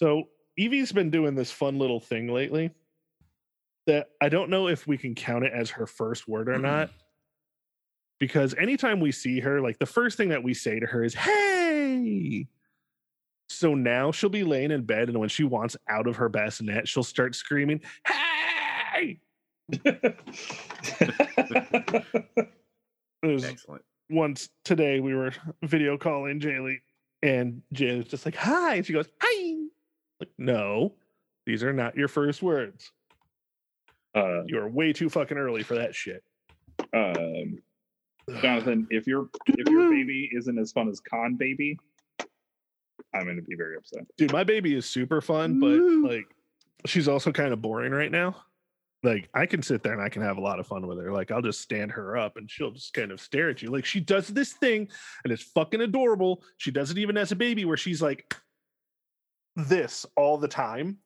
[0.00, 2.70] So Evie's been doing this fun little thing lately
[3.86, 6.90] that I don't know if we can count it as her first word or not.
[8.18, 11.12] Because anytime we see her, like the first thing that we say to her is,
[11.14, 12.48] Hey.
[13.50, 16.88] So now she'll be laying in bed, and when she wants out of her bassinet,
[16.88, 19.20] she'll start screaming, Hey.
[23.22, 23.82] Excellent.
[24.08, 25.32] once today we were
[25.62, 26.78] video calling Jaylee,
[27.22, 29.59] and Jay was just like, "Hi," and she goes, "Hi."
[30.20, 30.92] Like, no,
[31.46, 32.92] these are not your first words.
[34.14, 36.22] uh, You are way too fucking early for that shit.
[36.94, 37.58] um,
[38.42, 41.76] Jonathan, if your if your baby isn't as fun as Con Baby,
[43.14, 44.04] I'm going to be very upset.
[44.18, 46.26] Dude, my baby is super fun, but like,
[46.86, 48.36] she's also kind of boring right now.
[49.02, 51.10] Like, I can sit there and I can have a lot of fun with her.
[51.10, 53.70] Like, I'll just stand her up and she'll just kind of stare at you.
[53.70, 54.88] Like, she does this thing
[55.24, 56.42] and it's fucking adorable.
[56.58, 58.36] She does it even as a baby where she's like
[59.56, 60.98] this all the time.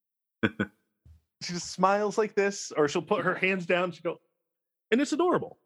[0.42, 3.92] she just smiles like this, or she'll put her hands down.
[3.92, 4.18] She go,
[4.90, 5.58] and it's adorable.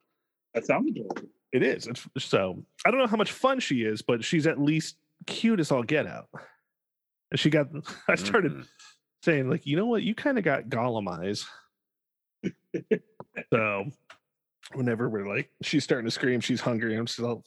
[0.55, 1.29] That sounds adorable.
[1.53, 1.87] It is.
[1.87, 5.61] It's so I don't know how much fun she is, but she's at least cute
[5.61, 6.29] as all get out.
[7.31, 7.69] And she got
[8.09, 8.67] I started Mhm.
[9.23, 11.47] saying, like, you know what, you kind of got Gollum eyes.
[13.53, 13.85] so
[14.75, 17.45] whenever we're like, she's starting to scream, she's hungry, I'm still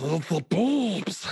[0.00, 1.26] little boobs.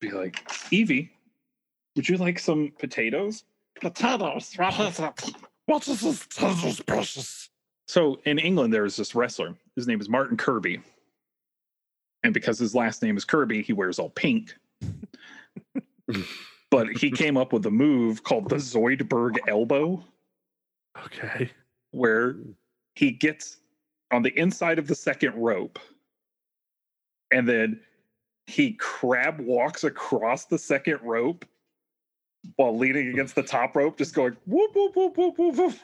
[0.00, 1.10] Be like, Evie,
[1.94, 3.44] would you like some potatoes?
[3.80, 5.30] Potatoes, what is it?
[5.66, 6.26] What is this?
[6.26, 7.50] This precious.
[7.88, 9.54] So in England, there's this wrestler.
[9.74, 10.80] His name is Martin Kirby.
[12.22, 14.54] And because his last name is Kirby, he wears all pink.
[16.70, 20.02] but he came up with a move called the Zoidberg elbow,
[21.04, 21.50] Okay.
[21.92, 22.36] where
[22.94, 23.58] he gets
[24.12, 25.78] on the inside of the second rope
[27.30, 27.80] and then
[28.46, 31.44] he crab walks across the second rope
[32.56, 35.74] while leaning against the top rope, just going whoop, whoop, whoop, whoop, whoop, whoop.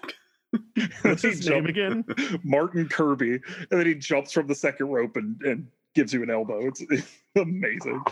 [1.03, 2.05] What's his name again?
[2.44, 6.31] Martin Kirby, and then he jumps from the second rope and, and gives you an
[6.31, 6.69] elbow.
[6.69, 6.82] It's,
[7.37, 8.03] amazing.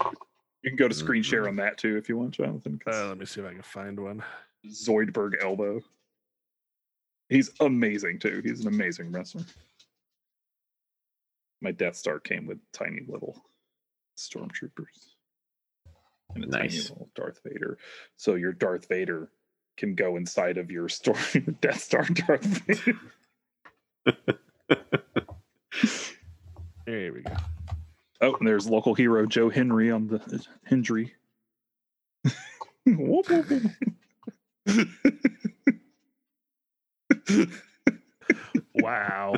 [0.62, 2.80] You can go to screen share on that too if you want, Jonathan.
[2.86, 4.22] Uh, let me see if I can find one.
[4.66, 5.80] Zoidberg elbow.
[7.28, 8.42] He's amazing too.
[8.44, 9.44] He's an amazing wrestler.
[11.60, 13.44] My Death Star came with tiny little
[14.16, 15.14] stormtroopers
[16.34, 17.78] and a tiny little Darth Vader.
[18.16, 19.30] So your Darth Vader
[19.76, 21.18] can go inside of your storm
[21.60, 22.98] Death Star Darth Vader.
[26.86, 27.36] There we go.
[28.20, 31.14] Oh, and there's local hero Joe Hendry on the Hendry.
[32.84, 33.46] Whoop, whoop,
[34.66, 34.88] whoop.
[38.74, 39.34] Wow.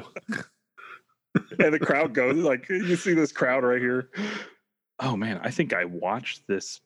[1.59, 4.11] and the crowd goes like you see this crowd right here.
[5.01, 6.81] Oh man, I think I watched this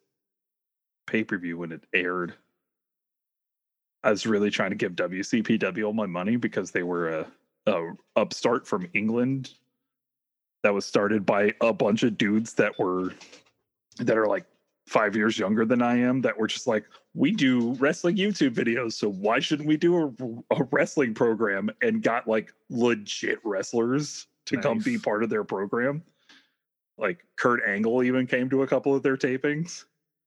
[1.07, 2.35] pay per view when it aired.
[4.05, 7.27] I was really trying to give WCPW all my money because they were a,
[7.67, 9.55] a upstart from England
[10.63, 13.13] that was started by a bunch of dudes that were
[13.99, 14.45] that are like
[14.87, 16.85] five years younger than I am that were just like,
[17.15, 19.97] we do wrestling YouTube videos, so why shouldn't we do
[20.51, 21.71] a, a wrestling program?
[21.83, 26.03] And got like legit wrestlers to come be part of their program.
[26.99, 29.85] Like Kurt Angle even came to a couple of their tapings.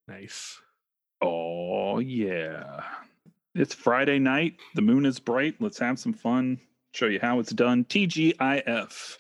[0.08, 0.60] Nice.
[1.22, 2.84] Oh yeah.
[3.56, 4.58] It's Friday night.
[4.76, 5.56] The moon is bright.
[5.60, 6.60] Let's have some fun.
[6.94, 7.86] Show you how it's done.
[7.86, 9.18] TGIF.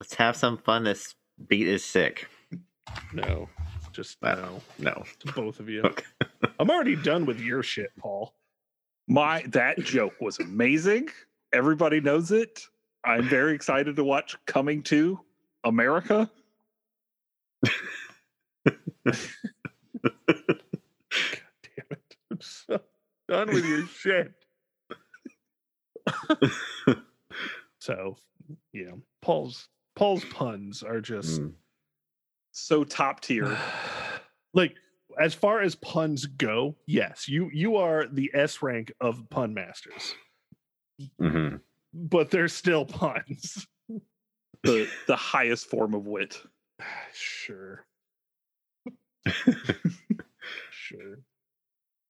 [0.00, 0.84] Let's have some fun.
[0.84, 1.14] This
[1.48, 2.28] beat is sick.
[3.12, 3.48] No.
[3.92, 4.60] Just Wow.
[4.78, 4.90] no.
[4.90, 5.04] No.
[5.20, 5.82] To both of you.
[5.84, 6.04] Okay.
[6.58, 8.34] I'm already done with your shit, Paul.
[9.08, 11.08] My that joke was amazing.
[11.52, 12.66] Everybody knows it.
[13.04, 15.20] I'm very excited to watch Coming to
[15.64, 16.30] America.
[19.04, 19.16] God
[21.62, 22.16] damn it.
[22.30, 22.80] I'm so
[23.28, 24.32] done with your shit.
[27.78, 28.16] so
[28.72, 28.92] yeah.
[29.22, 31.52] Paul's Paul's puns are just Mm.
[32.52, 33.58] So top tier.
[34.54, 34.74] like
[35.20, 40.14] as far as puns go, yes, you you are the S rank of pun masters,
[41.20, 41.60] Mhm.
[41.94, 43.66] But they're still puns.
[44.62, 46.40] The the highest form of wit.
[47.12, 47.86] sure.
[50.70, 51.18] sure.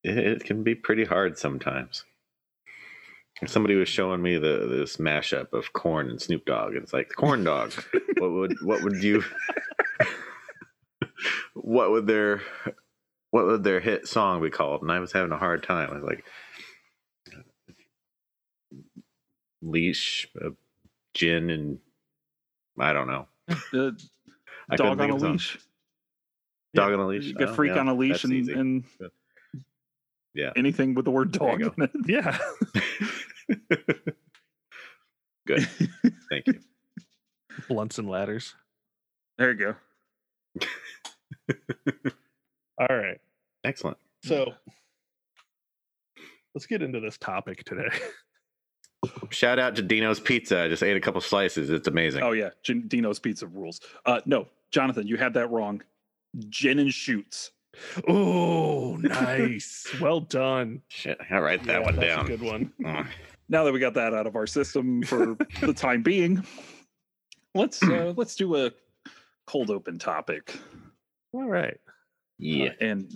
[0.02, 2.04] It, it can be pretty hard sometimes.
[3.46, 6.74] Somebody was showing me the this mashup of Korn and Snoop Dogg.
[6.74, 7.72] And it's like corn dog.
[8.18, 9.24] what would what would you
[11.54, 12.40] what would their
[13.30, 14.82] what would their hit song be called?
[14.82, 15.90] And I was having a hard time.
[15.90, 16.24] I was like
[19.64, 20.50] leash, uh,
[21.14, 21.78] gin, and
[22.78, 23.26] I don't know.
[23.72, 23.90] Uh,
[24.70, 25.32] I dog on a of something.
[25.32, 25.58] leash.
[26.74, 27.24] Dog on a leash.
[27.24, 28.84] You get Oh, freak yeah, on a leash that's and, and
[30.34, 30.50] Yeah.
[30.56, 31.90] anything with the word dog you in it.
[32.06, 32.38] Yeah.
[35.46, 35.66] Good.
[36.30, 36.60] Thank you.
[37.68, 38.54] Blunts and ladders.
[39.38, 39.74] There you go.
[42.78, 43.20] All right.
[43.62, 43.98] Excellent.
[44.24, 44.52] So
[46.54, 47.88] let's get into this topic today.
[49.30, 50.60] Shout out to Dino's Pizza.
[50.62, 51.70] I just ate a couple slices.
[51.70, 52.22] It's amazing.
[52.22, 53.80] Oh yeah, Gin- Dino's Pizza rules.
[54.06, 55.82] Uh, no, Jonathan, you had that wrong.
[56.48, 57.50] Gin and shoots.
[58.08, 59.86] Oh, nice.
[60.00, 60.82] well done.
[60.88, 61.18] Shit.
[61.30, 62.24] I'll write that Yeah, one that's down.
[62.26, 62.72] A good one.
[62.86, 63.04] Oh,
[63.48, 66.44] Now that we got that out of our system for the time being,
[67.54, 68.70] let's uh, let's do a
[69.46, 70.54] cold open topic.
[71.32, 71.76] All right.
[72.38, 72.68] yeah.
[72.68, 73.12] Uh, and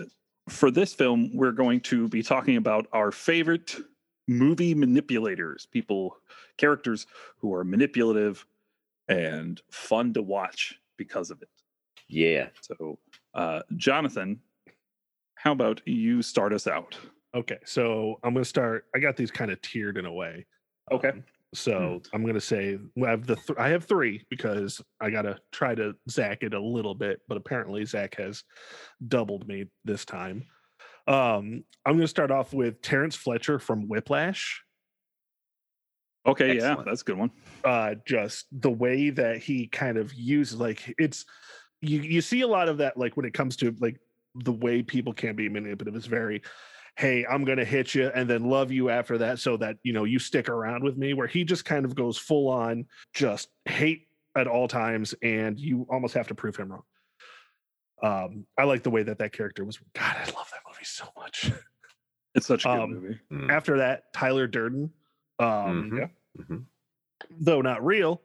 [0.48, 3.76] for this film, we're going to be talking about our favorite
[4.28, 6.16] movie manipulators, people,
[6.56, 7.06] characters
[7.38, 8.46] who are manipulative
[9.08, 11.48] and fun to watch because of it.
[12.08, 12.48] Yeah.
[12.60, 12.98] So,
[13.34, 14.40] uh, Jonathan,
[15.34, 16.96] how about you start us out?
[17.34, 17.58] Okay.
[17.64, 18.86] So I'm going to start.
[18.94, 20.46] I got these kind of tiered in a way.
[20.90, 21.08] Okay.
[21.08, 21.24] Um,
[21.54, 25.22] so I'm going to say I have the th- I have three because I got
[25.22, 28.44] to try to Zach it a little bit, but apparently Zach has
[29.06, 30.46] doubled me this time.
[31.08, 34.62] Um, I'm going to start off with Terrence Fletcher from Whiplash.
[36.26, 36.56] Okay.
[36.58, 37.30] Yeah, that's a good one.
[37.64, 41.24] uh just the way that he kind of uses like it's
[41.80, 43.98] you you see a lot of that like when it comes to like
[44.34, 46.42] the way people can be manipulative is very
[46.96, 50.04] hey i'm gonna hit you and then love you after that so that you know
[50.04, 52.84] you stick around with me where he just kind of goes full on
[53.14, 54.06] just hate
[54.36, 56.82] at all times and you almost have to prove him wrong
[58.02, 61.08] um i like the way that that character was god i love that movie so
[61.16, 61.50] much
[62.34, 63.20] It's such a good Um, movie.
[63.32, 63.50] Mm.
[63.50, 64.92] after that tyler durden
[65.38, 66.10] um Mhm.
[66.38, 66.66] Mhm.
[67.30, 68.22] though not real,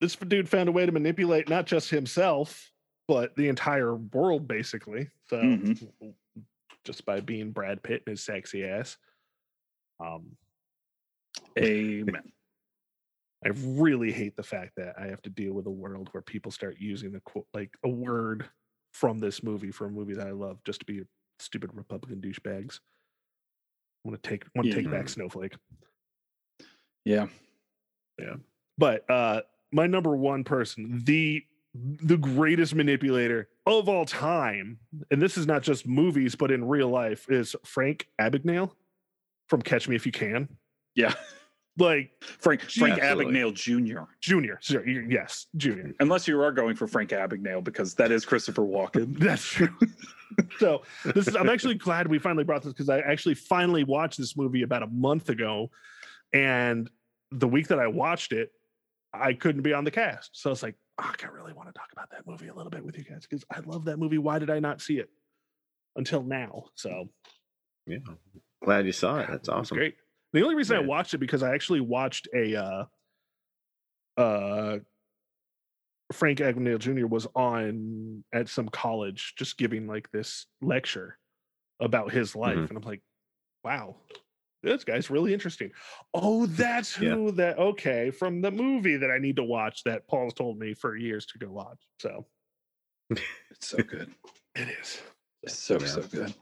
[0.00, 2.72] this dude found a way to manipulate not just himself,
[3.08, 5.10] but the entire world, basically.
[5.28, 6.14] So Mhm.
[6.84, 8.96] just by being Brad Pitt and his sexy ass.
[10.00, 10.36] Um,
[11.58, 12.32] Amen.
[13.44, 16.52] I really hate the fact that I have to deal with a world where people
[16.52, 18.48] start using the quote like a word
[18.92, 21.02] from this movie for a movie that I love just to be
[21.42, 22.80] stupid Republican douchebags.
[24.04, 25.54] I want to take want to take back Snowflake.
[27.04, 27.26] Yeah.
[28.18, 28.34] Yeah.
[28.78, 29.40] but uh
[29.72, 31.42] my number one person the
[31.74, 34.78] the greatest manipulator of all time
[35.10, 38.70] and this is not just movies but in real life is frank abagnale
[39.48, 40.46] from catch me if you can
[40.94, 41.14] Yeah.
[41.78, 43.34] Like Frank Frank Absolutely.
[43.34, 44.02] Abagnale Jr.
[44.20, 48.24] junior sorry, y- yes junior Unless you are going for Frank Abagnale because that is
[48.26, 49.18] Christopher Walken.
[49.20, 49.74] that's true
[50.58, 50.82] so
[51.14, 54.36] this is i'm actually glad we finally brought this because i actually finally watched this
[54.36, 55.70] movie about a month ago
[56.32, 56.88] and
[57.30, 58.50] the week that i watched it
[59.12, 61.88] i couldn't be on the cast so it's like "Oh, i really want to talk
[61.92, 64.38] about that movie a little bit with you guys because i love that movie why
[64.38, 65.10] did i not see it
[65.96, 67.08] until now so
[67.86, 67.98] Yeah.
[68.64, 69.26] Glad you saw it.
[69.28, 69.76] That's it was awesome.
[69.76, 69.96] great
[70.32, 72.84] the only reason i watched it because i actually watched a uh
[74.20, 74.78] uh
[76.12, 81.18] frank agnell jr was on at some college just giving like this lecture
[81.80, 82.68] about his life Mhm.
[82.68, 83.02] and i'm like
[83.64, 83.96] wow
[84.62, 85.70] this guy's really interesting
[86.14, 87.10] oh that's Yeah.
[87.14, 90.74] who that okay from the movie that i need to watch that paul's told me
[90.74, 92.26] for years to go watch so
[93.10, 93.20] It's
[93.68, 94.12] so good.
[94.54, 95.00] it is
[95.42, 95.86] It's so Yeah.
[95.86, 96.34] so good.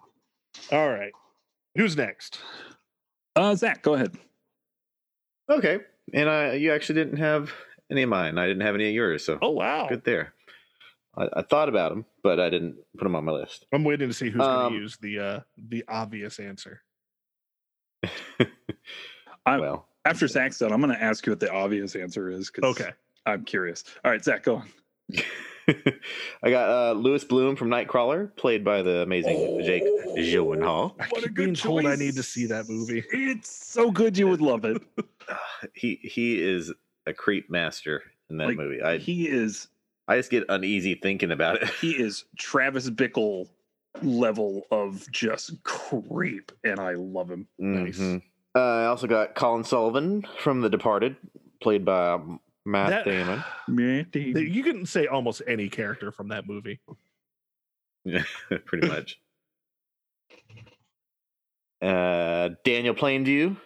[0.73, 1.13] all right
[1.77, 2.41] who's next
[3.37, 4.17] Uh Zach, go ahead.
[5.51, 5.79] Okay.
[6.13, 7.53] And I, you actually didn't have
[7.91, 8.39] any of mine.
[8.39, 9.25] I didn't have any of yours.
[9.25, 10.35] So oh wow good there.
[11.17, 13.67] I, I thought about them, but I didn't put them on my list.
[13.73, 16.83] i'm waiting to see who's going Um, to use the uh the obvious answer
[19.47, 22.51] I, well, after Zach's done, I'm going to ask you what the obvious answer is
[22.51, 22.91] because okay
[23.27, 23.85] I'm curious.
[24.05, 24.69] All right, Zach, go on.
[26.43, 29.85] I got uh, Louis Bloom from Nightcrawler, played by the amazing Jake
[30.17, 30.95] Gyllenhaal.
[31.01, 33.05] I What a keep good being told I need to see that movie.
[33.13, 34.83] It's so good you would love it.
[35.75, 36.73] He he is
[37.07, 38.83] a creep master in that Like, movie.
[38.83, 39.69] I he is
[40.09, 41.69] I just get uneasy thinking about it.
[41.81, 43.47] he is Travis Bickle
[44.03, 47.47] level of just creep, and I love him.
[47.59, 47.99] Nice.
[47.99, 48.23] Mhm.
[48.57, 51.15] Uh, I also got Colin Sullivan from The Departed,
[51.63, 53.45] played by um, Matt That- Damon.
[54.13, 56.81] that- you can say almost any character from that movie.
[58.05, 58.23] Yeah,
[58.65, 59.21] pretty much.
[61.83, 63.57] Uh, Daniel Plainview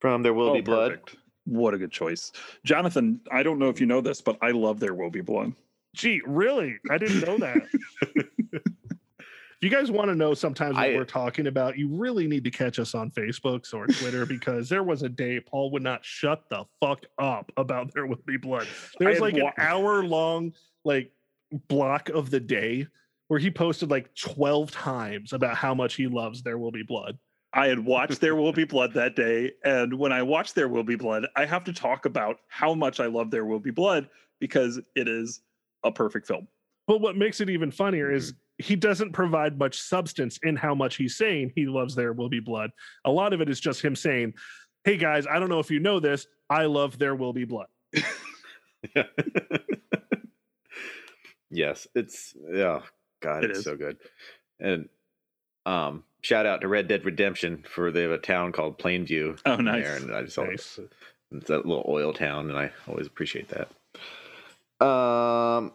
[0.00, 0.90] from There Will Oh, Be Blood.
[1.02, 1.16] perfect.
[1.44, 2.32] What a good choice,
[2.64, 3.20] Jonathan.
[3.30, 5.52] I don't know if you know this, but I love There Will Be Blood.
[5.94, 6.78] Gee, really?
[6.90, 8.62] I didn't know that.
[9.62, 12.42] if you guys want to know sometimes what I- we're talking about, you really need
[12.42, 16.04] to catch us on Facebook or Twitter because there was a day Paul would not
[16.04, 18.66] shut the fuck up about There Will Be Blood.
[18.98, 20.52] There I was had like an hour long,
[20.84, 21.12] like
[21.68, 22.88] block of the day
[23.28, 27.16] where he posted like 12 times about how much he loves There Will Be Blood.
[27.52, 29.52] I had watched There Will Be Blood that day.
[29.64, 32.98] And when I watched There Will Be Blood, I have to talk about how much
[32.98, 34.08] I love There Will Be Blood
[34.40, 35.40] because it is
[35.84, 36.48] a perfect film.
[36.88, 38.41] But what makes it even funnier is mm-hmm.
[38.62, 42.40] He doesn't provide much substance in how much he's saying he loves There Will Be
[42.40, 42.70] Blood.
[43.04, 44.34] A lot of it is just him saying,
[44.84, 46.26] Hey guys, I don't know if you know this.
[46.50, 47.66] I love There Will Be Blood.
[51.50, 52.80] yes, it's yeah,
[53.20, 53.64] God, It it's is.
[53.64, 53.98] so good.
[54.60, 54.88] And
[55.66, 59.38] um, shout out to Red Dead Redemption for they have a town called Plainview.
[59.46, 59.84] Oh, in nice.
[59.84, 60.88] there, and I just always, Nice.
[61.32, 63.68] it's that little oil town, and I always appreciate that.
[64.84, 65.72] Um,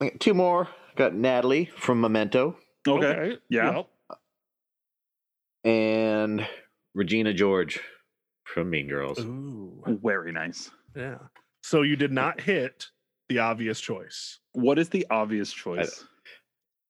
[0.00, 0.68] I got two more.
[0.96, 2.56] Got Natalie from Memento
[2.88, 3.36] Okay.
[3.48, 3.76] Yeah.
[3.76, 3.86] Yep.
[5.64, 6.46] and
[6.94, 7.80] Regina George
[8.44, 9.18] from Mean Girls.
[9.20, 9.82] Ooh.
[10.02, 10.70] Very nice.
[10.96, 11.18] Yeah.
[11.62, 12.86] So you did not hit
[13.28, 14.38] the obvious choice.
[14.52, 16.04] What is the obvious choice?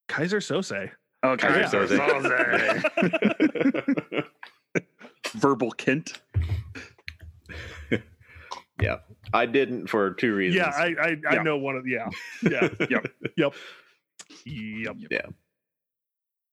[0.07, 0.91] Kaiser Soze.
[1.23, 2.81] Oh, Kaiser Kaiser Soze.
[2.81, 4.23] Soze.
[5.33, 6.17] Verbal Kint.
[8.81, 8.97] Yeah,
[9.33, 10.57] I didn't for two reasons.
[10.57, 11.43] Yeah, I I, I Yeah.
[11.43, 12.09] know one of yeah.
[12.43, 12.69] Yeah.
[12.89, 13.07] Yep.
[13.37, 13.53] Yep.
[14.45, 14.95] Yep.
[15.09, 15.21] Yeah.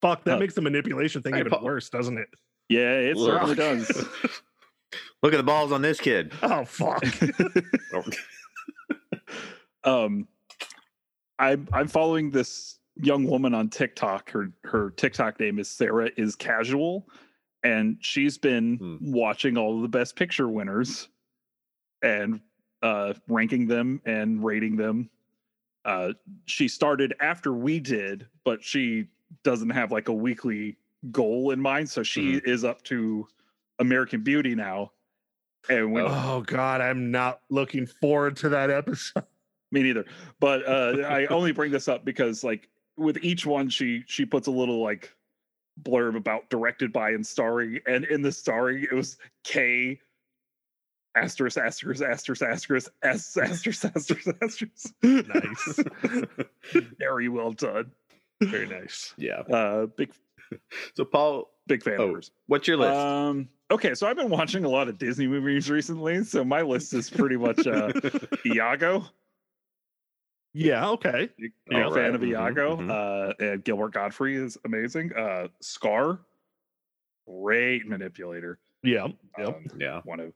[0.02, 2.28] Fuck, that Uh, makes the manipulation thing I even apo- worse, doesn't it?
[2.68, 3.88] Yeah, it certainly does.
[5.22, 6.32] Look at the balls on this kid.
[6.42, 7.02] Oh fuck.
[9.84, 10.28] um
[11.38, 14.30] I'm I'm following this young woman on TikTok.
[14.30, 17.08] Her her TikTok name is Sarah is casual.
[17.64, 18.96] And she's been Hmm.
[19.12, 21.08] watching all of the best picture winners
[22.02, 22.40] and
[22.82, 25.10] uh ranking them and rating them.
[25.84, 26.12] Uh
[26.46, 29.08] she started after we did, but she
[29.42, 30.76] doesn't have like a weekly
[31.10, 31.88] goal in mind.
[31.88, 33.26] So she is up to
[33.78, 34.92] American Beauty now.
[35.68, 39.24] And when oh god, I'm not looking forward to that episode.
[39.70, 40.04] me neither
[40.40, 44.48] but uh i only bring this up because like with each one she she puts
[44.48, 45.14] a little like
[45.82, 50.00] blurb about directed by and starring and in the starring it was k
[51.22, 55.80] asterisk asterisk asterisk asterisk s asterisk asterisk asterisk Nice.
[56.98, 57.90] very well done
[58.40, 59.14] Very nice.
[59.16, 59.40] yeah.
[59.40, 60.12] uh big
[60.96, 62.96] So Paul, big fan of oh, what's your list?
[62.96, 66.94] um okay so i've been watching a lot of disney movies recently so my list
[66.94, 67.92] is pretty much uh
[68.46, 69.04] iago
[70.54, 71.28] Yeah, okay.
[71.38, 71.84] Big Yeah.
[71.84, 72.30] big fan of Right.
[72.30, 72.76] Mhm, Iago.
[72.76, 72.90] mhm.
[72.90, 75.12] Uh, and Gilbert Gottfried is amazing.
[75.14, 76.20] Uh, Scar,
[77.28, 78.58] great manipulator.
[78.82, 79.08] Yeah.
[79.38, 79.46] Yep.
[79.48, 80.00] Um, yeah.
[80.04, 80.32] one of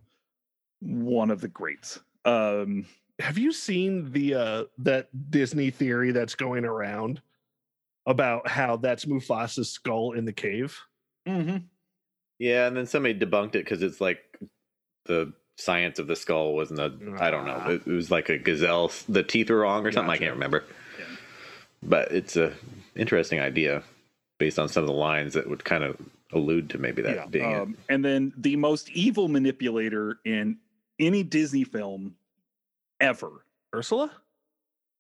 [0.83, 2.01] one of the greats.
[2.25, 2.87] Um,
[3.19, 7.23] Have you seen the uh that Disney theory that's going around
[8.07, 10.79] about how that's Mufasa's skull in the cave?
[12.39, 14.19] Yeah, and then somebody debunked it because it's like
[15.05, 16.93] the science of the skull wasn't a.
[17.21, 17.63] I don't know.
[17.65, 17.69] Ah.
[17.71, 18.91] It, it was like a gazelle.
[19.09, 20.11] The teeth were wrong or something.
[20.11, 20.65] I can't remember.
[20.99, 21.05] Yeah.
[21.83, 22.53] But it's a
[22.97, 23.85] interesting idea
[24.39, 25.97] based on some of the lines that would kind of
[26.33, 27.27] allude to maybe that yeah.
[27.27, 27.61] being it.
[27.61, 30.59] Um, and then the most evil manipulator in
[30.99, 32.15] any Disney film
[33.01, 33.45] ever.
[33.75, 34.11] Ursula?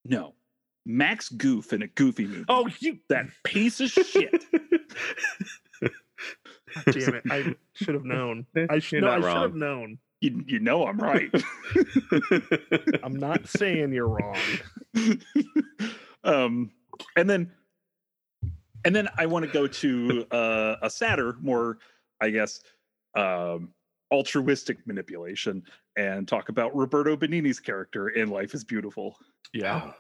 [0.05, 0.35] No,
[0.85, 2.45] Max Goof in a Goofy movie.
[2.49, 4.45] Oh, you that piece of shit.
[6.91, 7.23] damn it.
[7.31, 8.47] I should have known.
[8.71, 9.59] I should, no, I not should have wrong.
[9.59, 9.99] known.
[10.21, 11.31] You, you know I'm right.
[13.03, 14.37] I'm not saying you're wrong.
[16.25, 16.71] um
[17.17, 17.51] and then
[18.85, 21.79] and then i want to go to uh, a sadder more
[22.21, 22.61] i guess
[23.17, 23.71] um
[24.13, 25.63] altruistic manipulation
[25.97, 29.17] and talk about roberto benigni's character in life is beautiful
[29.53, 29.91] Yeah.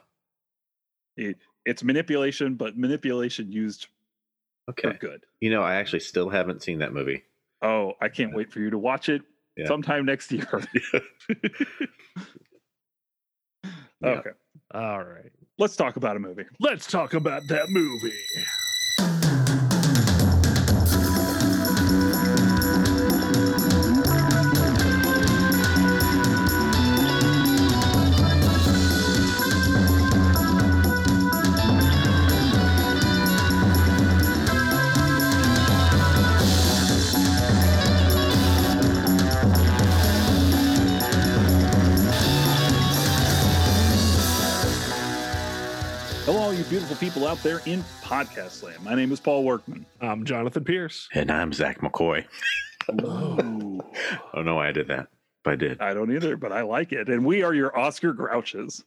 [1.19, 1.33] Oh.
[1.67, 3.87] it's manipulation but manipulation used
[4.67, 4.99] for okay.
[4.99, 7.23] good You know, I actually still haven't seen that movie.
[7.63, 9.23] oh i can't wait for you to watch it
[9.57, 9.67] Yeah.
[9.67, 10.47] sometime next year
[14.01, 14.09] Yeah.
[14.19, 14.31] okay
[14.75, 15.31] All right.
[15.59, 18.13] let's talk about a movie Let's talk about that movie.
[47.23, 51.09] People out there in podcast land my name is paul workman I'm Jonathan Pierce.
[51.14, 52.25] And I'm Zach McCoy.
[53.00, 55.07] oh I don't know why I did that,
[55.45, 55.81] but I did.
[55.81, 57.09] I don't either, but I like it.
[57.09, 58.83] And we are your Oscar Grouches.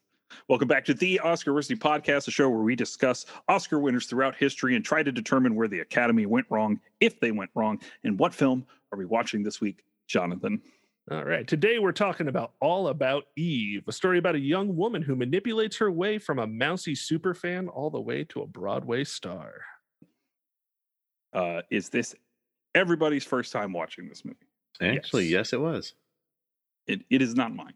[0.50, 4.36] Welcome back to the Oscar University Podcast, a show where we discuss Oscar winners throughout
[4.36, 8.20] history and try to determine where the Academy went wrong, if they went wrong, and
[8.20, 10.62] what film are we watching this week, Jonathan?
[11.12, 11.48] All right.
[11.48, 15.78] Today we're talking about All About Eve, a story about a young woman who manipulates
[15.78, 19.54] her way from a mousy superfan all the way to a Broadway star.
[21.32, 22.16] Uh, is this
[22.74, 24.38] everybody's first time watching this movie?
[24.82, 25.52] Actually, Yes.
[25.52, 25.94] yes, it was.
[26.88, 27.74] It, it is not mine.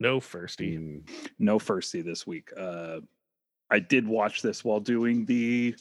[0.00, 0.78] No firstie.
[0.78, 2.50] Mm, No firstie this week.
[2.56, 3.00] Uh,
[3.70, 5.74] I did watch this while doing the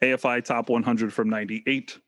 [0.00, 1.98] AFI Top 100 from 98.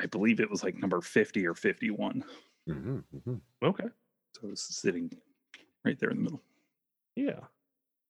[0.00, 2.24] I believe it was like number 50 or 51.
[2.68, 3.40] Mhm, mhm.
[3.62, 3.84] Okay.
[4.34, 5.10] So it was sitting
[5.84, 6.42] right there in the middle.
[7.14, 7.40] Yeah.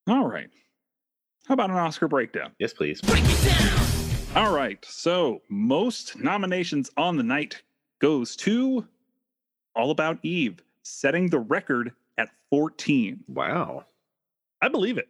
[0.08, 0.50] All right.
[1.46, 2.52] How about an Oscar breakdown?
[2.58, 3.00] Yes, please.
[3.00, 4.44] Break it down.
[4.44, 4.84] All right.
[4.84, 7.62] So most nominations on the night
[8.00, 8.86] goes to
[9.76, 13.84] All About Eve, setting the record at 14, Wow.
[14.62, 15.08] I believe it.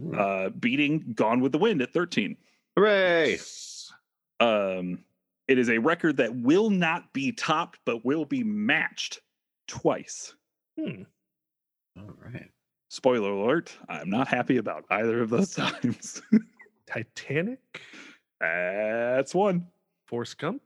[0.00, 0.18] Mm.
[0.18, 2.36] uh, beating Gone with the Wind at 13.
[2.76, 3.38] Hooray!
[4.40, 4.98] Um,
[5.48, 9.20] it is a record that will not be topped, but will be matched
[9.68, 10.34] twice.
[10.78, 11.02] Hmm.
[11.98, 12.50] All right.
[12.90, 16.22] Spoiler alert, I'm not happy about either of those times.
[16.86, 17.58] Titanic?
[18.40, 19.66] That's one.
[20.06, 20.62] Forrest Gump?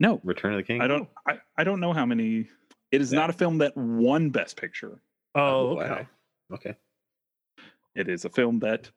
[0.00, 0.80] No, Return of the King.
[0.80, 2.48] I don't I, I don't know how many
[2.90, 3.20] it is Yeah.
[3.20, 5.00] not a film that won Best Picture.
[5.34, 5.82] Oh, wow.
[5.82, 6.06] okay.
[6.54, 6.74] Okay.
[7.94, 8.90] It is a film that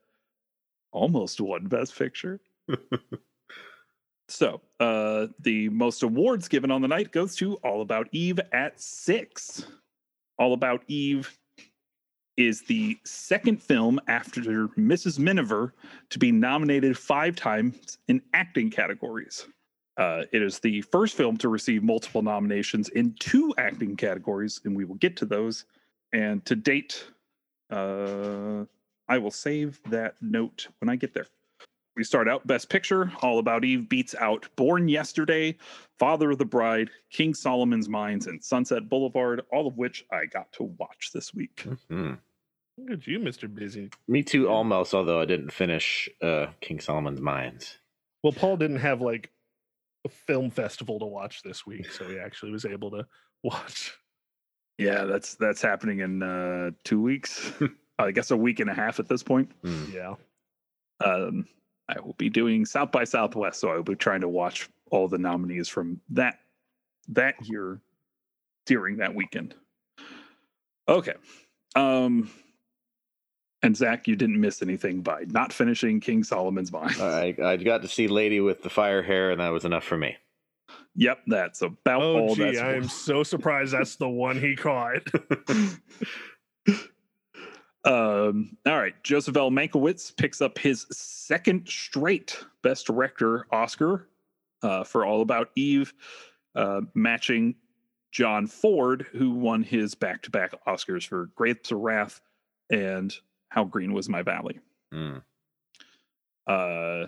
[0.92, 2.40] almost won Best Picture.
[4.28, 8.80] So, uh, the most awards given on the night goes to All About Eve at
[8.82, 9.66] six.
[10.40, 11.38] All About Eve
[12.38, 15.20] is the second film after Mrs.
[15.20, 15.74] Miniver
[16.10, 19.48] to be nominated five times in acting categories.
[19.98, 24.76] Uh, it is the first film to receive multiple nominations in two acting categories, and
[24.76, 25.66] we will get to those.
[26.12, 27.06] And to date,
[27.70, 28.66] uh,
[29.08, 31.28] I will save that note when I get there.
[31.96, 33.12] We start out Best Picture.
[33.22, 35.56] All About Eve beats out Born Yesterday,
[35.98, 40.52] Father of the Bride, King Solomon's Mines, and Sunset Boulevard, all of which I got
[40.54, 41.66] to watch this week.
[41.90, 42.20] Mhm.
[42.78, 43.54] Look at you, Mr.
[43.54, 43.90] Busy.
[44.10, 44.94] Me too, almost.
[44.94, 47.78] Although I didn't finish uh, King Solomon's Mines.
[48.24, 49.32] Well, Paul didn't have like
[50.06, 53.08] a film festival to watch this week, so he actually was able to
[53.44, 53.98] watch.
[54.78, 57.54] Yeah, that's that's happening in uh, two weeks.
[58.00, 59.50] I guess a week and a half at this point.
[59.64, 59.94] Mm.
[59.94, 60.16] Yeah.
[61.00, 61.48] Um,
[61.88, 65.08] I will be doing South by Southwest, so I will be trying to watch all
[65.08, 66.40] the nominees from that
[67.10, 67.80] that year
[68.66, 69.56] during that weekend.
[70.88, 71.14] Okay.
[71.76, 72.30] Um
[73.62, 76.94] and Zach, you didn't miss anything by not finishing King Solomon's Mine.
[77.00, 79.98] I I got to see Lady with the fire hair, and that was enough for
[79.98, 80.18] me.
[80.96, 85.02] yep, that's about Oh, all gee, I'm so surprised that's the one he caught.
[87.86, 88.96] Um, all right.
[89.04, 89.52] Joseph L.
[89.52, 94.10] Mankiewicz picks up his second straight Best Director Oscar
[94.64, 95.94] uh, for All About Eve,
[96.56, 97.56] uh, matching
[98.12, 102.22] John Ford, who won his back to back Oscars for Grapes of Wrath
[102.72, 103.14] and
[103.50, 104.60] How Green Was My Valley.
[104.94, 105.22] Mm.
[106.48, 107.08] Uh,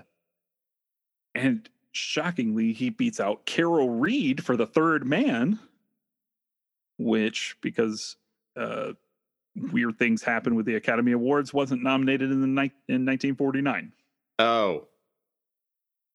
[1.34, 5.58] and shockingly, he beats out Carol Reed for The Third Man,
[6.98, 8.18] which, because
[8.56, 8.94] uh,
[9.72, 13.92] weird things happen with the Academy Awards, wasn't nominated in the ni- in 1949.
[14.40, 14.88] Oh.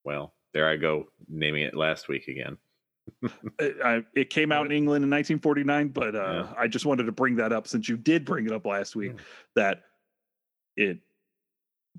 [0.03, 2.57] Well, there I go, naming it last week again.
[3.59, 6.53] It, I, it came out in England in 1949, but uh, Yeah.
[6.57, 9.13] I just wanted to bring that up since you did bring it up last week
[9.13, 9.19] Mm.
[9.55, 9.83] that
[10.77, 10.99] it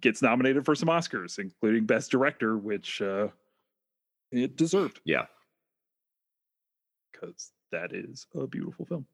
[0.01, 3.29] gets nominated for some Oscars, including Best Director, which uh,
[4.33, 5.01] it deserved.
[5.05, 5.27] Yeah.
[7.13, 9.07] because that is a beautiful film.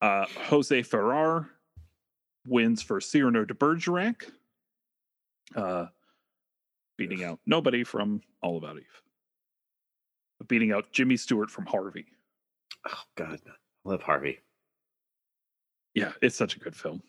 [0.00, 1.50] Uh, Jose Ferrer
[2.46, 4.30] wins for Cyrano de Bergerac,
[5.56, 5.86] uh,
[6.96, 9.02] beating out nobody from All About Eve,
[10.46, 12.06] beating out Jimmy Stewart from Harvey.
[12.88, 14.38] Oh God, I love Harvey.
[15.94, 17.02] Yeah, it's such a good film.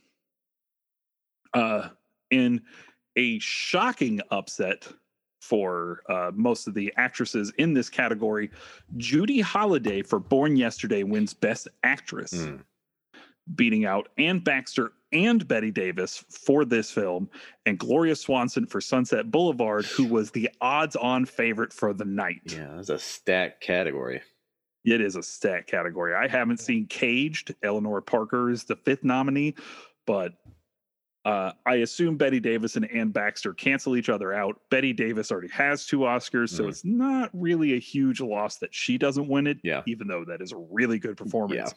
[1.53, 1.89] Uh,
[2.31, 2.61] in
[3.15, 4.87] a shocking upset
[5.41, 8.49] for uh, most of the actresses in this category,
[8.97, 12.63] Judy Holliday for Born Yesterday wins Best Actress, Mm.
[13.55, 17.29] Beating out Anne Baxter and Bette Davis for this film,
[17.65, 22.41] and Gloria Swanson for Sunset Boulevard, who was the odds-on favorite for the night.
[22.45, 24.21] Yeah, that's a stacked category.
[24.85, 26.13] It is a stat category.
[26.15, 27.53] I haven't seen Caged.
[27.63, 29.55] Eleanor Parker is the fifth nominee,
[30.05, 30.33] but
[31.25, 34.61] uh, I assume Bette Davis and Anne Baxter cancel each other out.
[34.71, 36.69] Bette Davis already has two Oscars, so Mhm.
[36.69, 39.83] it's not really a huge loss that she doesn't win it, Yeah.
[39.85, 41.73] even though that is a really good performance.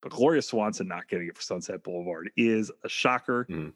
[0.00, 3.44] But Gloria Swanson not getting it for Sunset Boulevard is a shocker.
[3.46, 3.72] Mhm.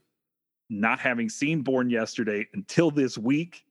[0.71, 3.65] Not having seen Born yesterday until this week,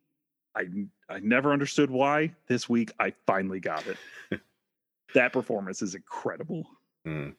[0.56, 0.68] I
[1.10, 2.34] I never understood why.
[2.48, 3.98] This week I finally got it.
[5.14, 6.70] that performance is incredible.
[7.06, 7.36] Mm.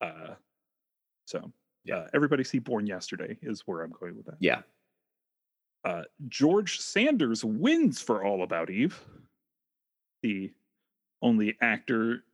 [0.00, 0.34] Uh,
[1.26, 1.52] so
[1.84, 1.96] Yeah.
[1.98, 4.36] uh, everybody see Born Yesterday is where I'm going with that.
[4.40, 4.62] Yeah.
[5.84, 9.00] Uh, George Sanders wins for All About Eve,
[10.22, 10.52] the
[11.22, 12.24] only actor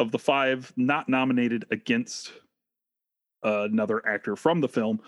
[0.00, 2.32] of the five not nominated against
[3.44, 5.00] uh, another actor from the film.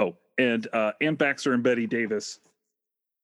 [0.00, 2.40] Oh, and uh, Anne Baxter and Bette Davis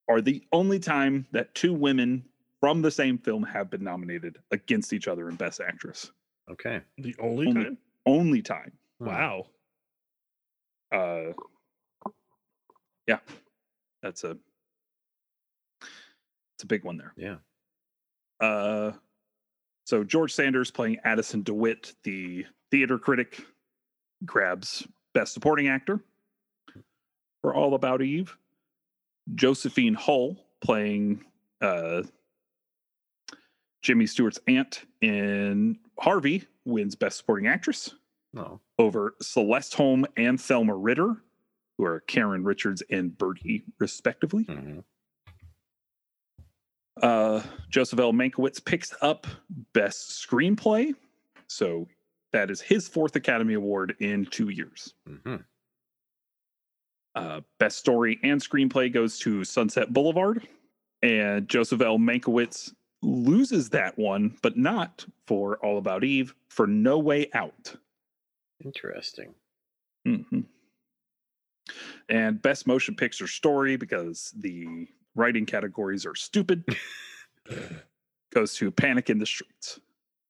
[0.08, 2.24] are the only time that two women
[2.60, 6.12] from the same film have been nominated against each other in Best Actress.
[6.50, 6.80] Okay.
[6.98, 7.78] The only Only- time.
[8.06, 8.72] Only time.
[9.00, 9.06] Hmm.
[9.06, 9.46] Wow.
[10.92, 11.32] uh
[13.08, 13.18] yeah
[14.02, 14.36] that's a
[15.82, 17.36] it's a big one there Yeah.
[18.40, 18.92] uh
[19.92, 23.44] so george sanders playing addison dewitt the theater critic
[24.24, 26.00] grabs best supporting actor
[27.42, 28.34] for all about eve
[29.34, 31.22] josephine hull playing
[31.60, 32.00] uh
[33.82, 37.94] jimmy stewart's aunt in harvey wins best supporting actress
[38.32, 38.60] No.
[38.78, 41.16] over Celeste Holm and Thelma Ritter,
[41.76, 44.44] who are Karen Richards and Birdie, respectively.
[44.44, 44.78] hmm
[47.02, 48.12] Uh, Joseph L.
[48.12, 49.26] Mankiewicz picks up
[49.74, 50.94] Best Screenplay.
[51.48, 51.88] So
[52.32, 54.94] that is his fourth Academy Award in two years.
[55.06, 55.36] hmm
[57.14, 60.46] Uh, Best Story and Screenplay goes to Sunset Boulevard.
[61.02, 61.98] And Joseph L.
[61.98, 67.74] Mankiewicz loses that one, but not for All About Eve, for No Way Out.
[68.64, 69.34] Interesting.
[70.06, 70.46] Mhm.
[72.08, 76.64] And best motion picture story because the writing categories are stupid
[78.34, 79.80] goes to Panic in the Streets.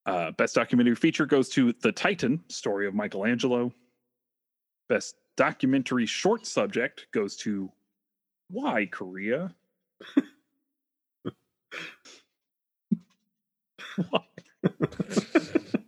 [0.06, 3.72] Uh, best documentary feature goes to The Titan, story of Michelangelo.
[4.88, 7.70] Best documentary short subject goes to
[8.50, 9.54] Why Korea?
[14.10, 14.22] Why?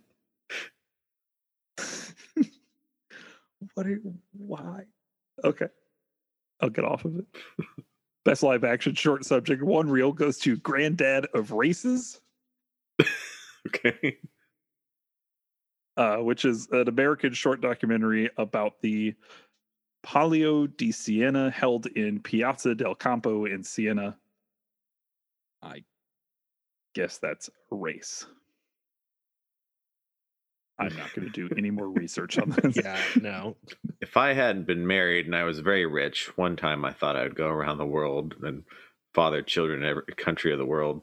[3.75, 4.83] What are why?
[5.43, 5.67] Okay.
[6.61, 7.25] I'll get off of it.
[8.25, 12.21] Best live action short subject one reel goes to Granddad of Races,
[13.67, 14.17] okay.
[15.95, 19.13] uh, which is an American short documentary about the
[20.03, 24.17] Palio di Siena held in Piazza del Campo in Siena.
[25.61, 25.83] I
[26.93, 28.25] guess that's race.
[30.77, 32.75] I'm not going to do any more research on this.
[32.75, 33.55] Yeah, no.
[34.01, 37.35] If I hadn't been married and I was very rich, one time I thought I'd
[37.35, 38.63] go around the world and
[39.13, 41.01] father children in every country of the world,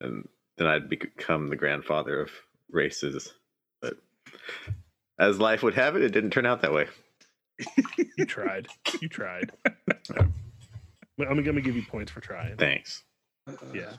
[0.00, 2.30] and then I'd become the grandfather of
[2.70, 3.32] races.
[3.80, 3.96] But
[5.18, 6.86] as life would have it, it didn't turn out that way.
[8.18, 8.68] You tried.
[9.00, 9.52] You tried.
[11.18, 12.56] I'm going to give you points for trying.
[12.56, 13.02] Thanks.
[13.72, 13.92] Yeah.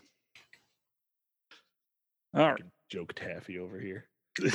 [2.36, 2.62] All right.
[2.90, 4.06] Joke taffy over here.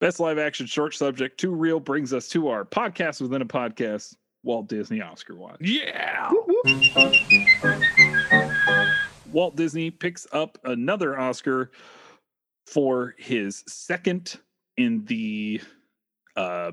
[0.00, 4.14] Best live action short subject, Two Reel, brings us to our podcast within a podcast,
[4.44, 5.56] Walt Disney Oscar Watch.
[5.60, 6.30] Yeah.
[9.32, 11.72] Walt Disney picks up another Oscar
[12.66, 14.38] for his second
[14.76, 15.60] in the
[16.36, 16.70] uh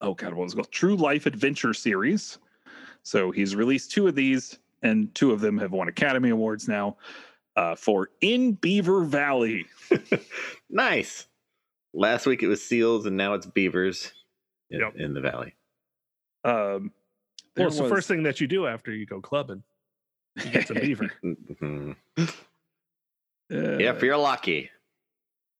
[0.00, 0.72] oh god, what was it called?
[0.72, 2.38] True Life Adventure series.
[3.02, 6.96] So he's released two of these, and two of them have won Academy Awards now.
[7.56, 9.66] Uh, for In Beaver Valley.
[10.72, 11.26] Nice.
[11.92, 14.12] Last week it was seals, and now it's beavers
[14.70, 14.94] in, Yep.
[14.96, 15.54] in the valley.
[16.44, 16.90] Um, Well,
[17.56, 19.64] there it's the first thing that you do after you go clubbing.
[20.36, 21.10] You get some beaver.
[21.24, 21.96] Mhm.
[22.18, 22.26] uh,
[23.50, 24.70] if you're lucky.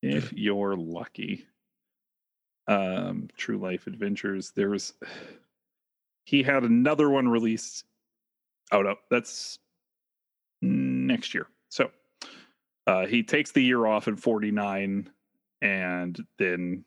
[0.03, 1.45] if you're lucky.
[2.69, 4.53] Um, True Life Adventures.
[4.55, 4.95] There was
[6.25, 7.85] he had another one released.
[8.71, 9.59] Oh no, that's
[10.63, 11.49] next year.
[11.71, 11.91] So
[12.87, 15.09] uh he takes the year off in 49
[15.63, 16.85] and then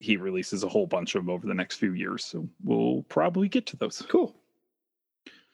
[0.00, 2.24] he releases a whole bunch of them over the next few years.
[2.24, 4.02] So we'll probably get to those.
[4.08, 4.34] Cool.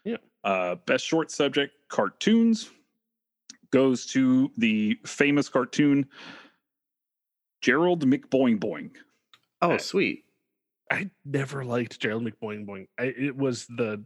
[0.05, 0.16] Yeah.
[0.42, 2.70] Uh, best short subject cartoons
[3.70, 6.09] goes to the famous cartoon
[7.61, 8.90] Gerald McBoing Boing.
[9.62, 10.25] Oh, Uh, sweet.
[10.90, 12.88] I never liked Gerald McBoing Boing.
[12.99, 14.03] I, it was the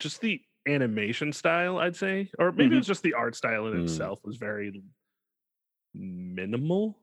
[0.00, 2.74] just the animation style, I'd say, or maybe Mhm.
[2.74, 3.84] it was just the art style in Mm.
[3.84, 4.82] itself was very
[5.94, 6.98] minimal.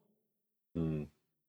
[0.78, 1.08] Mm.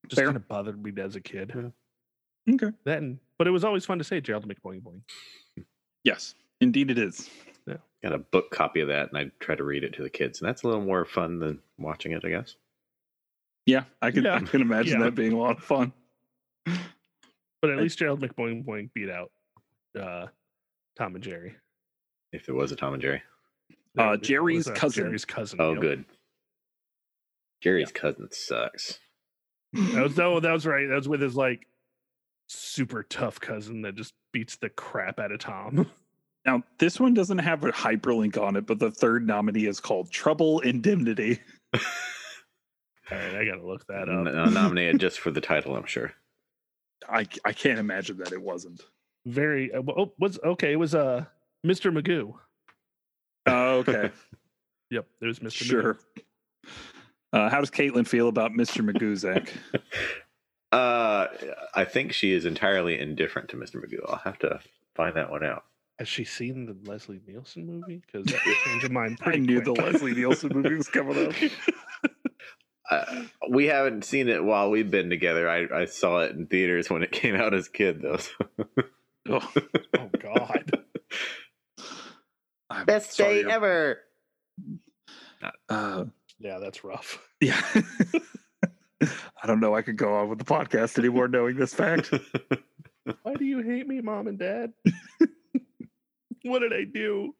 [0.09, 0.27] Just Fair.
[0.27, 1.53] kind of bothered me as a kid.
[1.55, 2.55] Yeah.
[2.55, 2.77] Okay.
[2.85, 5.03] That, and, but it was always fun to say Gerald McBoing Boing.
[6.05, 7.31] Yes, indeed it is.
[7.67, 7.79] Yeah.
[8.03, 10.41] Got a book copy of that, and I try to read it to the kids,
[10.41, 12.57] and that's a little more fun than watching it, I guess.
[13.67, 15.07] Yeah, I can I can imagine Yeah.
[15.07, 15.93] that being a lot of fun.
[16.67, 19.33] But at I- least Gerald McBoing Boing beat out
[19.99, 20.27] uh,
[20.99, 21.57] Tom and Jerry.
[22.35, 23.23] If there was a Tom and Jerry.
[23.97, 25.05] Uh, Jerry's cousin.
[25.05, 25.61] Jerry's cousin.
[25.61, 25.81] Oh, yep.
[25.81, 26.05] good.
[27.63, 28.99] Jerry's cousin sucks.
[29.73, 30.89] That was no, that was right.
[30.89, 31.67] That was with his like
[32.49, 35.91] super tough cousin that just beats the crap out of Tom.
[36.47, 40.11] Now, this one doesn't have a hyperlink on it, but the third nominee is called
[40.11, 41.41] Trouble Indemnity.
[41.75, 41.81] All
[43.11, 44.27] right, I gotta look that up.
[44.27, 46.13] uh, nominated just for the title, I'm sure.
[47.09, 48.83] I, I can't imagine that it wasn't.
[49.25, 49.73] Very.
[49.73, 50.73] Uh, oh, was okay.
[50.73, 51.25] It was uh
[51.65, 51.93] Mr.
[51.97, 52.35] Magoo.
[53.47, 54.11] Oh, okay.
[54.91, 55.63] Yep, it was Mr.
[55.63, 55.65] Magoo.
[55.67, 55.99] sure.
[57.33, 58.89] Uh, how does Caitlin feel about Mr.
[58.89, 59.53] Magoo, Zach?
[60.73, 61.29] Uh,
[61.77, 63.77] I think she is entirely indifferent to Mr.
[63.77, 64.01] Magoo.
[64.09, 64.59] I'll have to
[64.97, 65.63] find that one out.
[66.01, 68.03] Has she seen the Leslie Nielsen movie?
[68.05, 69.19] Because that would change her mind.
[69.21, 69.73] I pretty knew the.
[69.73, 71.35] Leslie Nielsen movie was coming up.
[72.91, 75.49] Uh, we haven't seen it while we've been together.
[75.49, 78.17] I, I saw it in theaters when it came out as a kid, though.
[78.17, 78.33] so-
[79.31, 79.53] Oh,
[79.99, 80.84] oh God.
[82.75, 83.99] I'm Best sorry day to- ever.
[85.69, 86.05] Uh,
[86.39, 87.19] Yeah, that's rough.
[87.41, 87.61] yeah.
[89.03, 89.75] I don't know.
[89.75, 92.11] I could go on with the podcast anymore knowing this fact.
[93.23, 94.73] Why do you hate me, mom and dad?
[96.43, 97.35] what did I do?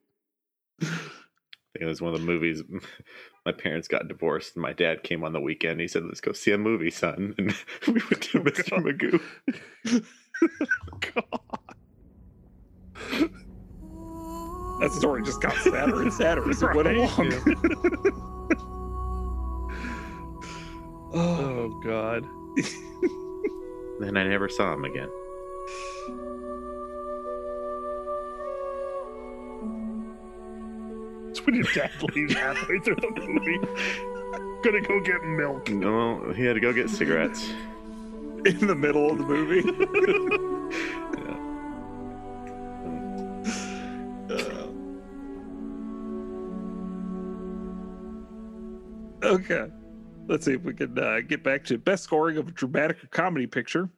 [0.83, 2.63] I think it was one of the movies.
[3.47, 5.81] My parents got divorced, and my dad came on the weekend.
[5.81, 7.55] He said, "Let's go see a movie, son." And
[7.87, 8.71] we went to Oh, Mr.
[8.71, 8.85] God.
[9.95, 10.05] Magoo.
[13.11, 13.31] God.
[14.85, 17.33] That story just got sadder and sadder as it went along.
[21.15, 22.27] oh, Oh God.
[24.01, 25.09] Then I never saw him again.
[31.31, 33.59] It's when your dad leaves halfway through the movie.
[34.63, 35.69] Gonna go get milk.
[35.71, 37.51] No, he had to go get cigarettes.
[38.45, 39.63] in the middle of the movie.
[49.35, 49.71] Okay.
[50.27, 53.07] Let's see if we can uh, get back to best scoring of a dramatic or
[53.09, 53.91] comedy picture.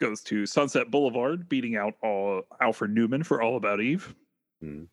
[0.00, 4.14] Goes to Sunset Boulevard, beating out all Alfred Newman for All About Eve.
[4.62, 4.88] Mhm.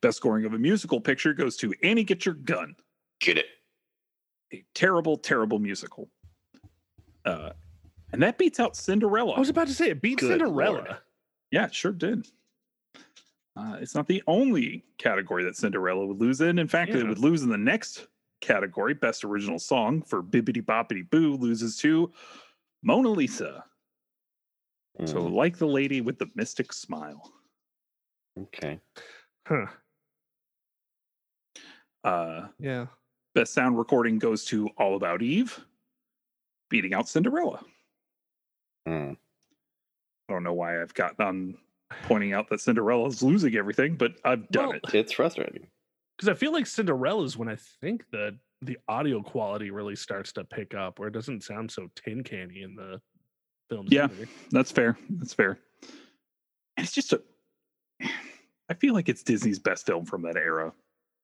[0.00, 2.74] Best scoring of a musical picture goes to Annie Get Your Gun,
[3.20, 3.46] Get it.
[4.52, 6.10] a terrible, terrible musical.
[7.24, 7.50] Uh,
[8.12, 9.32] and that beats out Cinderella.
[9.34, 10.72] I was about to say it beat Good Cinderella.
[10.78, 10.96] Lord.
[11.52, 12.26] Yeah, it sure did.
[13.54, 16.58] Uh, it's not the only category that Cinderella would lose in.
[16.58, 18.08] In fact, it would lose in the next
[18.42, 22.12] category, Best Original Song for Bibbidi Bobbidi Boo, loses to
[22.82, 23.64] Mona Lisa.
[25.06, 27.32] So, Mm, like the lady with the mystic smile.
[28.38, 28.78] okay.
[29.48, 29.66] Huh.
[32.04, 32.86] Uh, Yeah.
[33.34, 35.64] best sound recording goes to All About Eve,
[36.68, 37.64] beating out Cinderella.
[38.86, 39.16] Mm.
[40.28, 41.58] I don't know why I've gotten on
[42.02, 44.94] pointing out that Cinderella's losing everything, but I've done Well, it.
[44.94, 45.66] It's frustrating.
[46.22, 50.44] Because I feel like Cinderella's when I think that the audio quality really starts to
[50.44, 53.00] pick up, where it doesn't sound so tin canny in the
[53.68, 53.88] films.
[53.90, 54.04] Yeah.
[54.04, 54.28] either.
[54.52, 54.96] That's fair.
[55.10, 55.58] That's fair.
[56.76, 57.20] And it's just a.
[58.70, 60.72] I feel like it's Disney's best film from that era.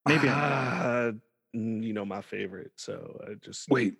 [0.08, 0.26] Maybe.
[0.28, 1.12] Uh,
[1.52, 3.98] you know my favorite, so I just Wait.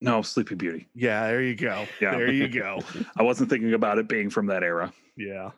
[0.00, 0.86] No, Sleeping Beauty.
[0.94, 1.84] Yeah, there you go.
[2.00, 2.12] Yeah.
[2.12, 2.78] There you go.
[3.16, 4.92] I wasn't thinking about it being from that era.
[5.16, 5.50] Yeah.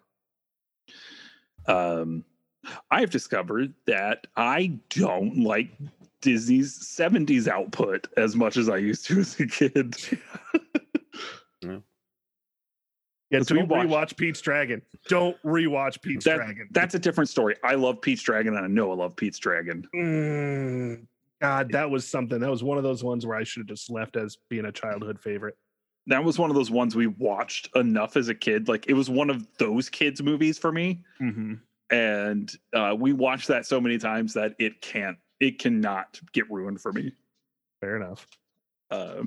[1.66, 2.24] Um,
[2.90, 5.68] I've discovered that I don't like
[6.20, 9.94] Disney's 70s output as much as I used to as a kid.
[13.30, 13.86] Yeah, Let's don't rewatch.
[13.88, 14.80] rewatch Pete's Dragon.
[15.08, 16.66] Don't rewatch Pete's That- Dragon.
[16.70, 17.56] That's a different story.
[17.62, 19.86] I love Pete's Dragon and I know I love Pete's Dragon.
[19.94, 21.06] Mm,
[21.42, 22.40] God, that was something.
[22.40, 24.72] That was one of those ones where I should have just left as being a
[24.72, 25.58] childhood favorite.
[26.06, 28.66] That was one of those ones we watched enough as a kid.
[28.66, 31.04] Like it was one of those kids' movies for me.
[31.20, 31.54] Mm-hmm.
[31.90, 36.80] And uh, we watched that so many times that it can't it cannot get ruined
[36.80, 37.12] for me
[37.80, 38.26] Fair enough.
[38.90, 39.22] uh,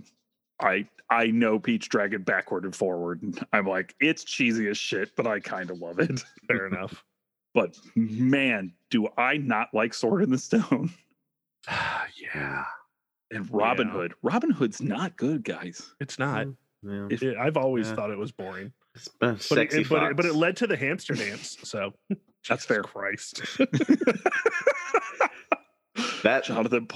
[0.59, 5.09] i i know pete's dragon backward and forward and i'm like it's cheesy as shit
[5.15, 7.03] but i kind of love it Fair enough.
[7.55, 10.91] but man do i not like sword in the stone
[12.17, 12.65] yeah,
[13.31, 13.93] and robin Yeah.
[13.93, 16.47] hood robin hood's not good guys it's not.
[16.83, 17.07] Yeah.
[17.09, 17.95] If- It- I've always Yeah.
[17.95, 20.67] thought it was boring, It's a but sexy it, but, it, but it led to
[20.67, 21.57] the hamster dance.
[21.63, 21.93] So
[22.47, 22.83] That's Jesus fair.
[22.83, 23.41] Christ.
[26.23, 26.87] that jonathan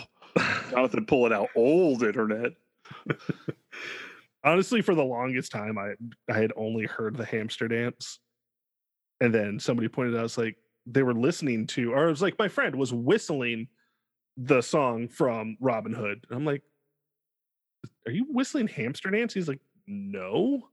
[0.69, 2.51] jonathan pulling out old internet
[4.43, 5.93] Honestly, for the longest time, I
[6.31, 8.19] I had only heard the hamster dance,
[9.19, 10.55] and then somebody pointed out, it's like
[10.85, 13.67] they were listening to, or it was like my friend was whistling
[14.37, 16.25] the song from Robin Hood.
[16.29, 16.61] And I'm like,
[18.05, 20.69] "Are you whistling hamster dance?" He's like, "No,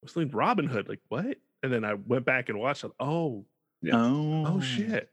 [0.00, 1.36] whistling Robin Hood." Like what?
[1.62, 2.92] And then I went back and watched it.
[2.98, 3.44] Oh,
[3.82, 3.96] Yeah.
[3.96, 5.10] oh oh shit.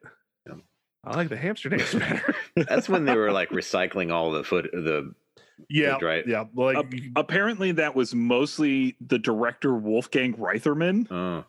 [0.48, 0.56] Yeah.
[1.04, 2.36] I like the hamster dance better.
[2.56, 5.14] That's when they were like recycling all the foot the
[5.70, 6.26] yeah, right.
[6.28, 11.10] Yeah, like Ap- apparently, that was mostly the director Wolfgang Reitherman.
[11.12, 11.46] oh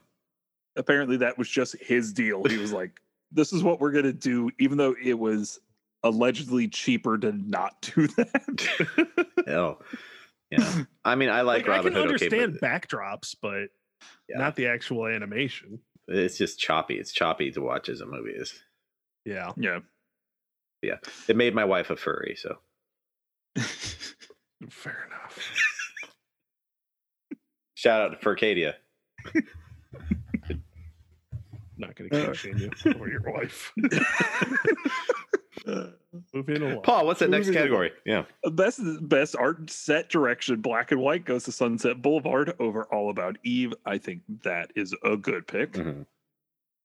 [0.76, 2.44] Apparently, that was just his deal.
[2.44, 3.00] He was like,
[3.32, 5.58] "This is what we're gonna do," even though it was
[6.04, 9.16] allegedly cheaper to not do that.
[9.46, 9.82] hell.
[10.50, 10.82] Yeah.
[11.04, 13.70] I mean I like, like, I can Hood okay, understand but backdrops, but
[14.28, 14.38] Yeah.
[14.38, 15.80] not the actual animation.
[16.08, 16.94] It's just choppy.
[16.94, 18.54] It's choppy to watch as a movie is.
[19.24, 19.80] Yeah, yeah.
[20.82, 20.96] Yeah.
[21.28, 22.58] It made my wife a furry, so
[24.70, 25.38] fair enough.
[27.74, 28.76] shout out to Furcadia.
[31.78, 33.72] Not going to shame you or your wife.
[36.36, 36.82] Moving along.
[36.82, 37.92] Paul, what's that next Moving category?
[38.04, 38.24] Yeah.
[38.52, 43.38] best best art set direction, black and white goes to Sunset Boulevard over All About
[43.42, 43.72] Eve.
[43.86, 45.72] I think that is a good pick.
[45.72, 46.06] Mhm.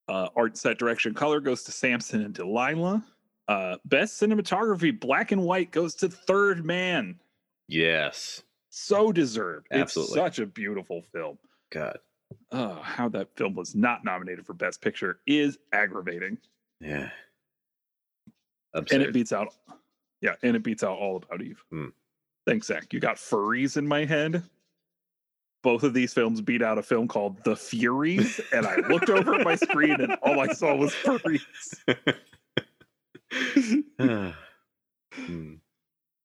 [0.07, 3.03] Uh, art set direction, color goes to Samson and Delilah.
[3.47, 7.19] Uh, best cinematography, black and white goes to Third Man.
[7.67, 8.43] Yes.
[8.69, 9.67] So deserved.
[9.71, 10.13] Absolutely.
[10.13, 11.37] It's such a beautiful film.
[11.71, 11.97] God.
[12.51, 16.37] Uh, how that film was not nominated for Best Picture is aggravating,
[16.79, 17.09] Yeah.
[18.73, 19.53] And it beats out.
[20.21, 21.63] Yeah, and it beats out All About Eve.
[21.71, 21.87] Hmm.
[22.45, 22.93] Thanks, Zach.
[22.93, 24.43] You got furries in my head.
[25.63, 29.35] Both of these films beat out a film called The Furies, and I looked over
[29.35, 31.45] at my screen, and all I saw was furries.
[35.13, 35.55] Hmm.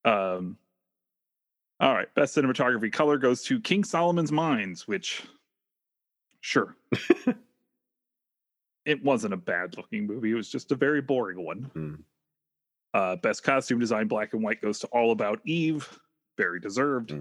[0.04, 0.56] Um,
[1.80, 5.22] all right, best cinematography color goes to King Solomon's Mines, which,
[6.40, 6.76] sure,
[8.84, 10.30] it wasn't a bad looking movie.
[10.30, 11.70] It was just a very boring one.
[11.72, 11.94] Hmm.
[12.96, 15.86] Uh, best costume design, black and white, goes to All About Eve,
[16.38, 17.10] very deserved.
[17.10, 17.20] Hmm.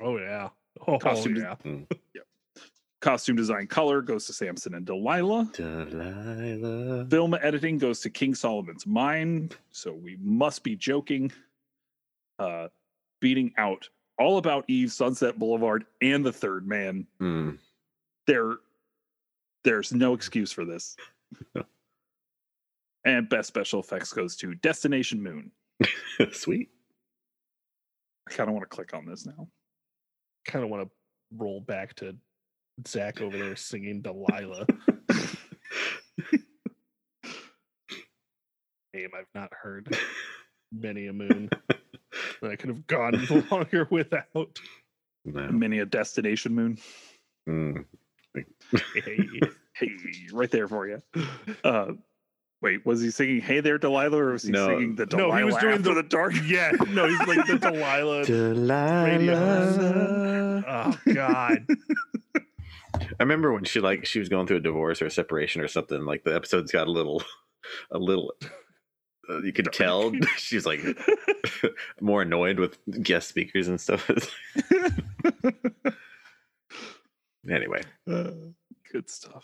[0.00, 0.48] Oh yeah.
[0.86, 1.54] Oh Costume- yeah.
[3.00, 5.50] Costume design, color goes to Samson and Delilah.
[5.52, 7.06] Delilah.
[7.10, 11.32] Film editing goes to King Solomon's Mine, so we must be joking.
[12.38, 12.68] Uh,
[13.20, 17.06] beating out All About Eve, Sunset Boulevard, and The Third Man.
[17.18, 17.50] Hmm.
[18.26, 18.56] there
[19.64, 20.96] there's no excuse for this.
[23.06, 25.50] and best special effects goes to Destination Moon.
[26.32, 26.68] Sweet.
[28.28, 29.48] I kind of want to click on this now.
[30.46, 30.90] Kind of want to
[31.36, 32.16] roll back to
[32.86, 34.66] Zach over there singing Delilah.
[38.92, 39.96] Name I've not heard.
[40.72, 41.48] Many a moon.
[42.42, 44.58] that I could have gone longer without.
[45.24, 45.48] No.
[45.50, 46.78] Many a Destination Moon.
[47.46, 47.82] Hmm.
[48.34, 48.44] Hey.
[49.74, 49.90] Hey,
[50.32, 51.02] right there for you.
[51.62, 51.92] Uh,
[52.62, 54.66] wait, was he singing "Hey There, Delilah" or was he No.
[54.68, 55.28] singing the Delilah?
[55.28, 56.34] No, Delilah he was doing after the- the dark?
[56.44, 58.24] Yeah, no, he's like the Delilah.
[58.26, 59.84] Delilah.
[60.68, 61.66] Oh God.
[62.94, 65.68] I remember when she like she was going through a divorce or a separation or
[65.68, 66.04] something.
[66.04, 67.22] Like the episodes got a little,
[67.90, 68.32] a little.
[69.28, 70.80] Uh, you could tell she's like
[72.00, 74.08] more annoyed with guest speakers and stuff.
[77.50, 78.30] anyway, Uh,
[78.92, 79.42] good stuff.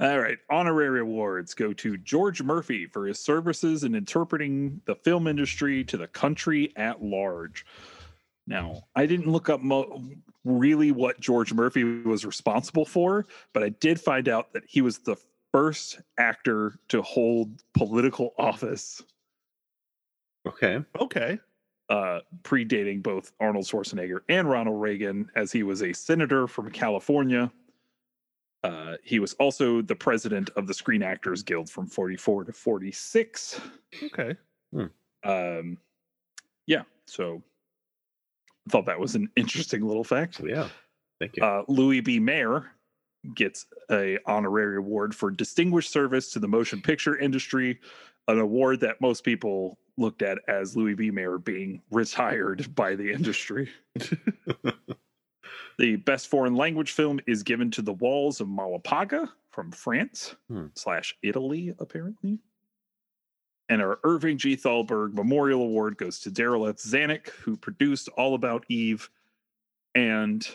[0.00, 0.38] All right.
[0.48, 5.96] Honorary awards go to George Murphy for his services in interpreting the film industry to
[5.98, 7.66] the country at large.
[8.46, 10.02] Now, I didn't look up mo-
[10.44, 14.98] really what George Murphy was responsible for, but I did find out that he was
[14.98, 15.16] the
[15.52, 19.02] first actor to hold political office,
[20.48, 21.38] okay, Okay.
[21.90, 27.52] uh, predating both Arnold Schwarzenegger and Ronald Reagan, as he was a senator from California.
[28.62, 33.60] Uh, he was also the president of the Screen Actors Guild from 44 to 46.
[34.04, 34.36] Okay.
[35.24, 35.78] Um,
[36.66, 37.42] yeah, so
[38.66, 40.40] I thought that was an interesting little fact.
[40.44, 40.68] yeah,
[41.18, 41.44] thank you.
[41.44, 42.18] Uh, Louis B.
[42.18, 42.70] Mayer
[43.34, 47.80] gets a honorary award for distinguished service to the motion picture industry,
[48.28, 51.10] an award that most people looked at as Louis B.
[51.10, 53.70] Mayer being retired by the industry.
[55.80, 60.66] the best foreign language film is given to The Walls of Malapaga from France Hmm.
[60.74, 62.38] slash Italy, apparently.
[63.68, 64.56] And our Irving G.
[64.56, 66.76] Thalberg Memorial Award goes to Darryl F.
[66.76, 69.08] Zanuck, who produced All About Eve
[69.94, 70.46] and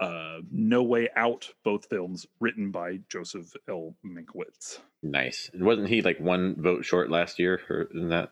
[0.00, 3.94] uh, No Way Out, both films written by Joseph L.
[4.04, 4.80] Mankiewicz.
[5.02, 5.50] nice.
[5.54, 8.30] And wasn't he like one vote short last year or in that?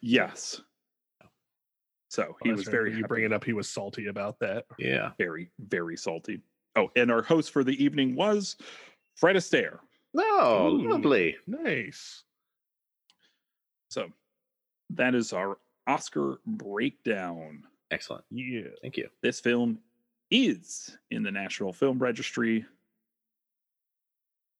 [0.00, 0.60] Yes.
[2.14, 2.70] So oh, he Oh, was right.
[2.72, 3.08] very You happy.
[3.08, 3.42] bring it up.
[3.42, 4.66] He was salty about that.
[4.78, 5.10] Yeah.
[5.18, 6.40] very, very salty.
[6.76, 8.56] Oh, and our host for the evening was
[9.16, 9.78] Fred Astaire.
[10.16, 10.90] Oh, Ooh.
[10.90, 11.36] lovely.
[11.48, 12.22] Nice.
[13.90, 14.12] So
[14.90, 15.58] that is our
[15.88, 17.64] Oscar breakdown.
[17.90, 18.24] Excellent.
[18.30, 18.68] Yeah.
[18.80, 19.08] Thank you.
[19.20, 19.80] This film
[20.30, 22.64] is in the National Film Registry.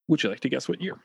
[0.09, 0.97] Would you like to guess what year?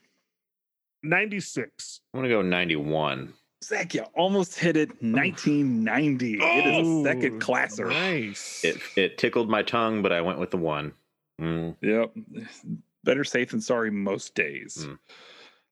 [1.04, 2.02] 96.
[2.14, 3.34] I'm gonna go 91.
[3.64, 4.90] Zach, you almost hit it.
[5.02, 6.38] 1990.
[6.42, 7.86] it is a second Ooh, classer.
[7.88, 8.64] Nice.
[8.64, 10.94] It it tickled my tongue, but I went with the one.
[11.42, 12.14] Mm, Yep.
[13.04, 14.88] Better safe than sorry most days.
[14.88, 15.00] Mm.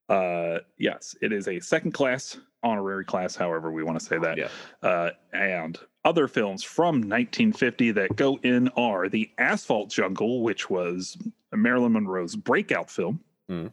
[0.09, 4.37] Uh, yes, it is a second class honorary class, however we want to say that.
[4.37, 4.47] Yeah.
[4.81, 11.17] Uh, and other films from 1950 that go in are The Asphalt Jungle, which was
[11.53, 13.71] Marilyn Monroe's breakout film, Mm.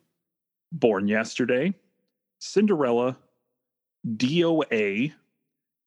[0.73, 1.75] Born Yesterday,
[2.39, 3.17] Cinderella,
[4.07, 5.13] DOA,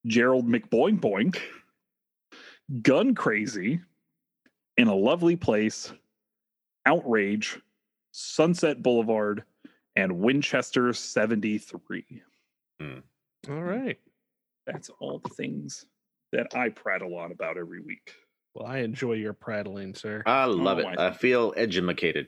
[0.05, 1.37] Gerald McBoing Boing,
[2.81, 3.79] Gun Crazy,
[4.77, 5.91] In a Lonely Place,
[6.85, 7.59] Outrage,
[8.11, 9.43] Sunset Boulevard,
[9.95, 12.05] and Winchester 73.
[12.79, 12.93] Hmm.
[13.49, 13.59] All hmm.
[13.59, 13.99] right.
[14.65, 15.85] That's all the things
[16.33, 18.13] that I prattle on about every week.
[18.53, 20.23] Well, I enjoy your prattling, sir.
[20.25, 20.99] I love Oh, it.
[20.99, 22.27] I I feel edumacated.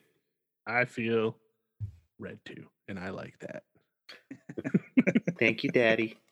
[0.65, 1.35] I feel
[2.19, 3.63] red too, and I like that.
[5.39, 6.17] Thank you, Daddy.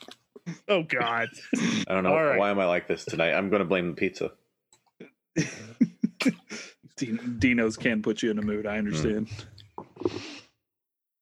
[0.70, 1.28] Oh God.
[1.58, 2.40] I don't know All right.
[2.40, 3.34] why am I like this tonight.
[3.34, 4.32] I'm gonna blame the pizza.
[6.96, 8.66] Din- Dino's can put you in a mood.
[8.66, 9.28] I understand.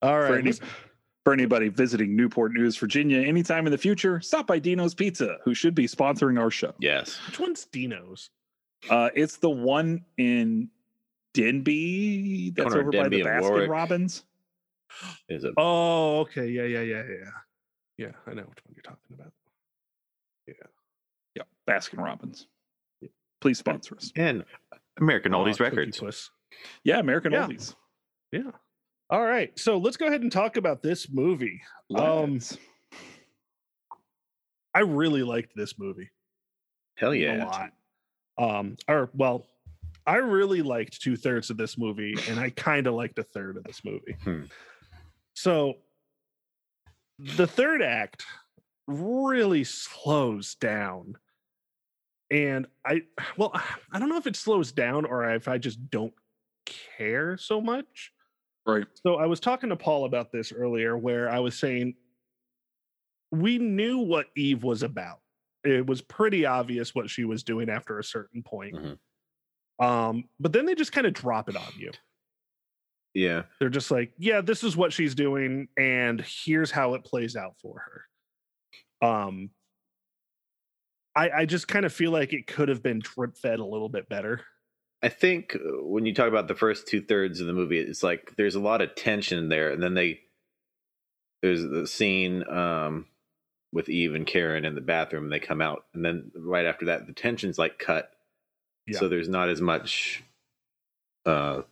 [0.00, 0.52] All For, any,
[1.24, 5.54] for anybody visiting Newport News, Virginia, anytime in the future, stop by Dino's Pizza, who
[5.54, 6.72] should be sponsoring our show.
[6.78, 7.18] Yes.
[7.26, 8.30] Which one's Dino's?
[8.88, 10.70] Uh, it's the one in
[11.34, 13.70] Denbigh that's Corner of over by the Baskin Warwick.
[13.70, 14.22] Robbins.
[15.28, 15.54] Is it?
[15.56, 16.46] Oh, okay.
[16.48, 17.30] Yeah, yeah, yeah, yeah.
[17.98, 19.32] Yeah, I know which one you're talking about.
[20.46, 20.54] Yeah,
[21.34, 21.42] Yeah.
[21.68, 22.46] Baskin Robbins.
[23.40, 24.12] Please sponsor us.
[24.16, 24.44] And
[24.98, 26.30] American Oldies Cookie Records.
[26.84, 27.46] Yeah, American Yeah.
[27.46, 27.74] Oldies.
[28.32, 28.50] Yeah.
[29.10, 29.56] All right.
[29.58, 31.60] So let's go ahead and talk about this movie.
[31.94, 32.40] Um.
[34.74, 36.10] I really liked this movie.
[36.96, 37.44] Hell a yeah.
[37.46, 37.70] lot.
[38.38, 39.46] Um, or well,
[40.06, 43.56] I really liked two thirds of this movie, and I kind of liked a third
[43.56, 44.16] of this movie.
[44.22, 44.42] Hmm.
[45.46, 45.76] So
[47.20, 48.24] the third act
[48.88, 51.14] really slows down.
[52.32, 53.02] And I,
[53.36, 53.52] well,
[53.92, 56.12] I don't know if it slows down or if I just don't
[56.96, 58.10] care so much.
[58.66, 58.86] Right.
[59.04, 61.94] So I was talking to Paul about this earlier, where I was saying
[63.30, 65.20] we knew what Eve was about.
[65.62, 68.74] It was pretty obvious what she was doing after a certain point.
[68.74, 68.98] Mhm.
[69.78, 71.92] Um, but then they just kind of drop it on you.
[73.16, 73.44] Yeah.
[73.58, 77.54] They're just like, yeah, this is what she's doing, and here's how it plays out
[77.62, 77.82] for
[79.00, 79.08] her.
[79.08, 79.50] Um,
[81.16, 83.88] I I just kind of feel like it could have been drip fed a little
[83.88, 84.42] bit better.
[85.02, 88.02] I think uh, when you talk about the first two thirds of the movie, it's
[88.02, 90.20] like there's a lot of tension there, and then they
[91.42, 93.06] there's the scene um,
[93.72, 95.24] with Eve and Karen in the bathroom.
[95.24, 98.10] And they come out, and then right after that, the tension's like cut,
[98.86, 98.98] Yeah.
[98.98, 100.22] so there's not as much
[101.24, 101.62] uh,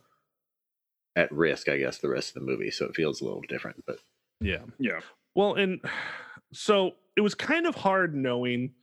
[1.15, 2.71] at risk, I guess, the rest of the movie.
[2.71, 3.99] So it feels a little different, but
[4.41, 4.65] Yeah.
[4.79, 5.01] Yeah.
[5.35, 5.81] Well, and
[6.53, 8.73] so it was kind of hard knowing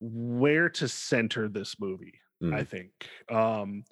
[0.00, 2.20] where to center this movie,
[2.52, 2.68] I Mm.
[2.68, 3.08] think.
[3.30, 3.84] Um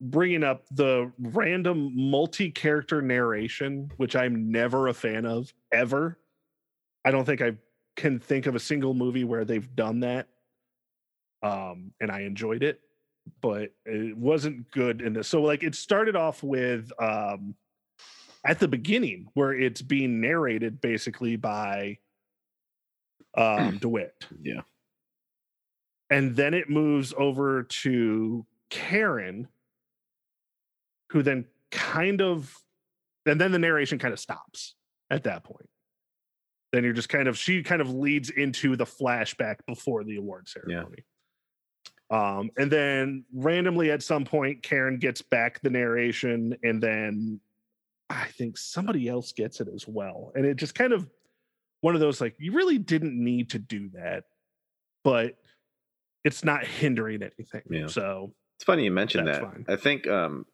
[0.00, 6.18] bringing up the random multi-character narration, which I'm never a fan of ever.
[7.04, 7.58] I don't think I
[7.96, 10.28] can think of a single movie where they've done that.
[11.42, 12.80] Um and I enjoyed it,
[13.40, 15.28] but it wasn't good in this.
[15.28, 17.54] So like it started off with um
[18.44, 21.98] at the beginning where it's being narrated basically by
[23.36, 24.26] um DeWitt.
[24.42, 24.62] yeah,
[26.10, 29.48] And then it moves over to Karen,
[31.10, 32.56] who then kind of
[33.26, 34.74] and then the narration kind of stops
[35.10, 35.68] at that point.
[36.72, 40.48] Then you're just kind of she kind of leads into the flashback before the award
[40.48, 41.04] ceremony.
[42.10, 47.40] Um, and then randomly at some point, Karen gets back the narration, and then
[48.08, 50.32] I think somebody else gets it as well.
[50.34, 51.08] And it just kind of
[51.80, 54.24] one of those like, you really didn't need to do that,
[55.04, 55.36] but
[56.24, 57.62] it's not hindering anything.
[57.70, 57.86] Yeah.
[57.86, 59.42] So it's funny you mentioned that.
[59.42, 59.64] fine.
[59.68, 60.46] I think um,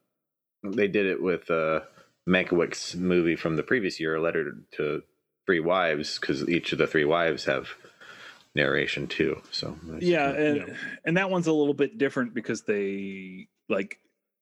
[0.62, 1.80] they did it with uh,
[2.28, 5.02] Mankiewicz movie from the previous year, A Letter to
[5.46, 7.68] Three Wives, because each of the three wives have
[8.56, 9.40] narration too.
[9.52, 10.44] So that's Yeah, cool.
[10.46, 10.74] and Yeah.
[11.04, 14.00] and that one's a little bit different because they like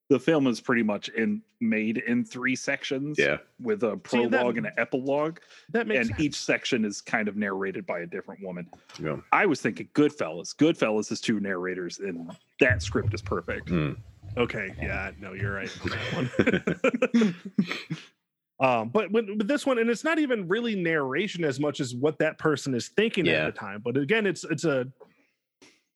[0.09, 3.17] the film is pretty much in made in three sections.
[3.19, 5.39] yeah, with a See, that- prologue and an epilogue,
[5.69, 6.19] that makes and sense.
[6.21, 8.67] each section is kind of narrated by a different woman.
[8.99, 9.17] yeah.
[9.31, 10.55] I was thinking Goodfellas.
[10.55, 13.69] Goodfellas is two narrators, and that script is perfect.
[13.69, 13.97] Mm.
[14.37, 17.35] Okay, yeah, no, you're right on that one.
[18.59, 21.93] um, but with, with this one, and it's not even really narration as much as
[21.93, 23.45] what that person is thinking Yeah.
[23.47, 23.81] at the time.
[23.83, 24.87] But again, it's it's a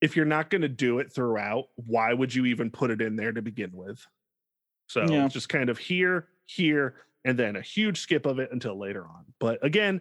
[0.02, 3.16] if you're not going to do it throughout, why would you even put it in
[3.18, 4.06] there to begin with?
[4.88, 5.26] So Yeah.
[5.26, 6.96] it's just kind of here, here,
[7.26, 9.26] and then a huge skip of it until later on.
[9.40, 10.00] But again,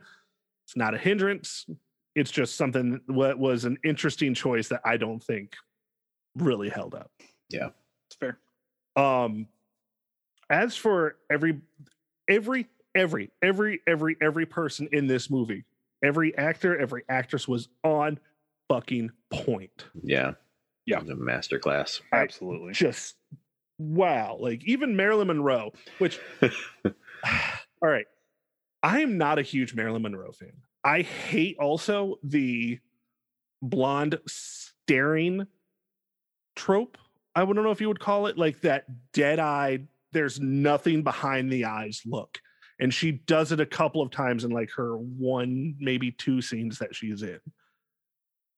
[0.64, 1.66] it's not a hindrance.
[2.14, 5.54] It's just something what was an interesting choice that I don't think
[6.36, 7.10] really held up.
[7.50, 7.70] Yeah,
[8.08, 8.38] it's fair.
[8.96, 9.46] Um,
[10.50, 11.60] as for every,
[12.28, 15.64] every, every, every, every, every person in this movie,
[16.02, 18.18] every actor, every actress was on
[18.68, 19.86] fucking point.
[20.02, 20.32] Yeah.
[20.86, 20.98] Yeah.
[20.98, 22.00] It was a master class.
[22.12, 22.72] I- Absolutely.
[22.72, 23.16] Just
[23.78, 24.36] wow.
[24.40, 26.90] Like even Marilyn Monroe, which, all
[27.82, 28.06] right,
[28.82, 30.52] I am not a huge Marilyn Monroe fan.
[30.84, 32.78] I hate also the
[33.60, 35.46] blonde staring
[36.54, 36.96] trope.
[37.34, 41.50] I don't know if you would call it like that dead eyed, there's nothing behind
[41.52, 42.38] the eyes look.
[42.80, 46.78] And she does it a couple of times in like her one, maybe two scenes
[46.78, 47.40] that she's in.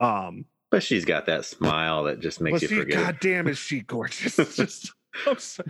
[0.01, 3.05] Um, But she's got that smile that just makes but you forget.
[3.05, 4.39] God damn, is she gorgeous?
[4.39, 4.93] It's just
[5.39, 5.65] so-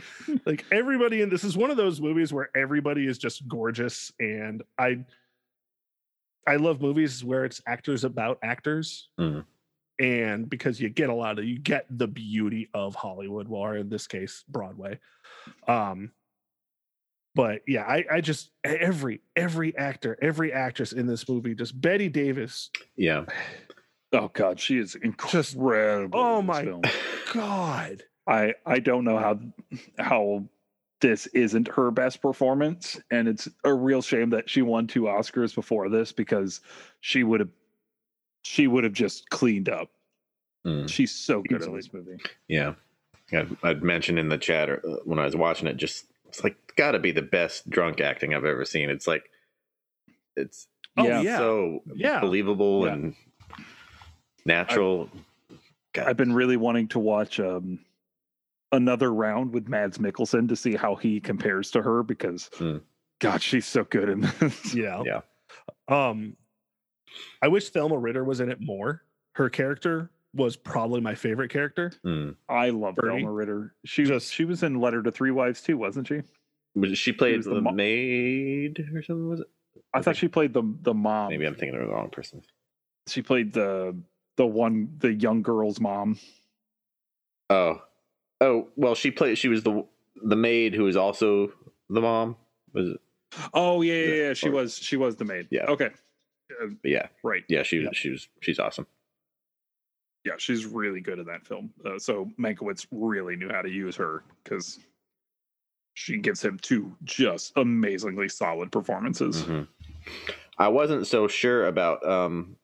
[0.46, 4.62] like everybody in this is one of those movies where everybody is just gorgeous, and
[4.78, 5.04] I
[6.46, 9.44] I love movies where it's actors about actors, Mhm.
[10.01, 13.88] And because you get a lot of you get the beauty of Hollywood, or in
[13.90, 14.98] this case Broadway.
[15.68, 16.12] Um,
[17.34, 22.09] but yeah, I I just every every actor, every actress in this movie, just Bette
[22.09, 23.26] Davis, Yeah.
[24.12, 24.96] Oh God, she is
[25.28, 26.18] Just- incredible.
[26.18, 26.82] oh my film.
[27.32, 28.03] God.
[28.26, 29.38] I I don't know how
[29.98, 30.44] how
[31.01, 35.55] this isn't her best performance, and it's a real shame that she won two Oscars
[35.55, 36.61] before this because
[37.01, 37.48] she would have
[38.43, 39.91] she would have just cleaned up.
[40.66, 41.70] Mm, She's so good Easily.
[41.72, 42.18] in this movie.
[42.49, 42.74] yeah.
[43.32, 46.43] I'd, I'd mentioned in the chat or, uh, when I was watching it, just it's
[46.43, 48.91] like got to be the best drunk acting I've ever seen.
[48.91, 49.30] It's like
[50.36, 50.66] it's
[50.97, 51.20] Oh Yeah.
[51.22, 51.38] yeah.
[51.38, 52.20] so Yeah.
[52.20, 52.93] believable Yeah.
[52.95, 53.14] and
[54.45, 55.09] natural.
[55.93, 56.09] God.
[56.09, 57.78] I've been really wanting to watch um
[58.72, 62.78] another round with Mads Mikkelsen to see how he compares to her because Hmm.
[63.20, 64.74] God, she's so good in this.
[64.74, 65.03] Yeah.
[65.05, 65.20] Yeah.
[65.88, 66.36] Um,
[67.42, 69.02] I wish Thelma Ritter was in it more.
[69.34, 71.92] Her character was probably my favorite character.
[72.04, 72.36] Mm.
[72.48, 73.18] I love Birdie.
[73.22, 73.74] Thelma Ritter.
[73.84, 76.22] She Just- was she was in Letter to Three Wives too, wasn't she?
[76.76, 79.28] Was she played was the the, mo- maid or something?
[79.28, 79.46] Was it?
[79.92, 80.18] I thought Okay.
[80.20, 81.30] she played the the mom.
[81.30, 82.42] Maybe I'm thinking of the wrong person.
[83.08, 83.96] She played the
[84.36, 86.18] the one the young girl's mom.
[87.48, 87.82] Oh,
[88.40, 88.68] oh.
[88.76, 89.36] Well, she played.
[89.38, 89.84] She was the
[90.22, 91.52] the maid who was also
[91.88, 92.36] the mom.
[92.72, 93.00] Was it?
[93.54, 94.32] Oh yeah, yeah, Yeah, yeah.
[94.34, 95.48] She or- was she was the maid.
[95.50, 95.64] Yeah.
[95.64, 95.90] Okay.
[96.62, 97.44] Uh, yeah, right.
[97.48, 97.62] yeah.
[97.62, 97.84] She was.
[97.86, 97.90] Yeah.
[97.94, 98.28] She was.
[98.40, 98.86] She's awesome.
[100.24, 101.72] Yeah, she's really good in that film.
[101.84, 104.78] Uh, so Mankiewicz really knew how to use her because
[105.94, 109.42] she gives him two just amazingly solid performances.
[109.42, 109.66] Mhm.
[110.59, 112.57] I wasn't so sure about um,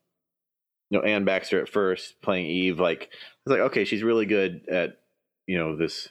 [0.90, 2.78] you know, Anne Baxter at first playing Eve.
[2.78, 3.16] Like, I
[3.46, 5.00] was like, okay, she's really good at
[5.46, 6.08] you know this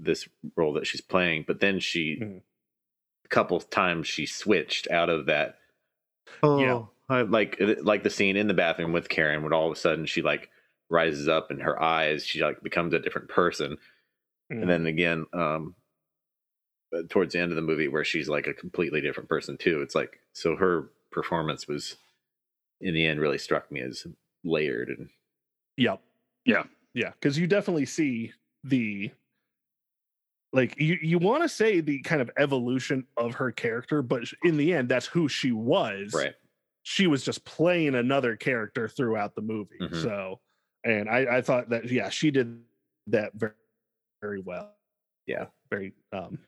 [0.00, 2.40] this role that she's playing, but then she Mhm.
[3.24, 5.58] a couple times she switched out of that.
[6.42, 6.82] Oh, Yeah.
[7.10, 10.04] I like like the scene in the bathroom with Karen, when all of a sudden
[10.06, 10.50] she like
[10.90, 13.78] rises up and her eyes, she like becomes a different person.
[14.52, 14.62] Mm.
[14.62, 15.74] and then again um
[16.96, 19.82] uh, towards the end of the movie where she's like a completely different person too
[19.82, 21.96] it's like so her performance was
[22.80, 24.06] in the end really struck me as
[24.42, 25.10] layered and
[25.76, 26.00] Yep.
[26.46, 26.62] Yeah.
[26.94, 27.10] Yeah.
[27.10, 28.32] Because you definitely see
[28.64, 29.10] the
[30.52, 34.56] like you you want to say the kind of evolution of her character, but in
[34.56, 36.12] the end, that's who she was.
[36.14, 36.34] right
[36.82, 39.78] She was just playing another character throughout the movie.
[39.80, 40.02] Mhm.
[40.02, 40.40] So,
[40.84, 42.60] and I I thought that yeah, she did
[43.08, 43.52] that very
[44.22, 44.74] very well.
[45.26, 45.46] Yeah.
[45.70, 46.38] Very um.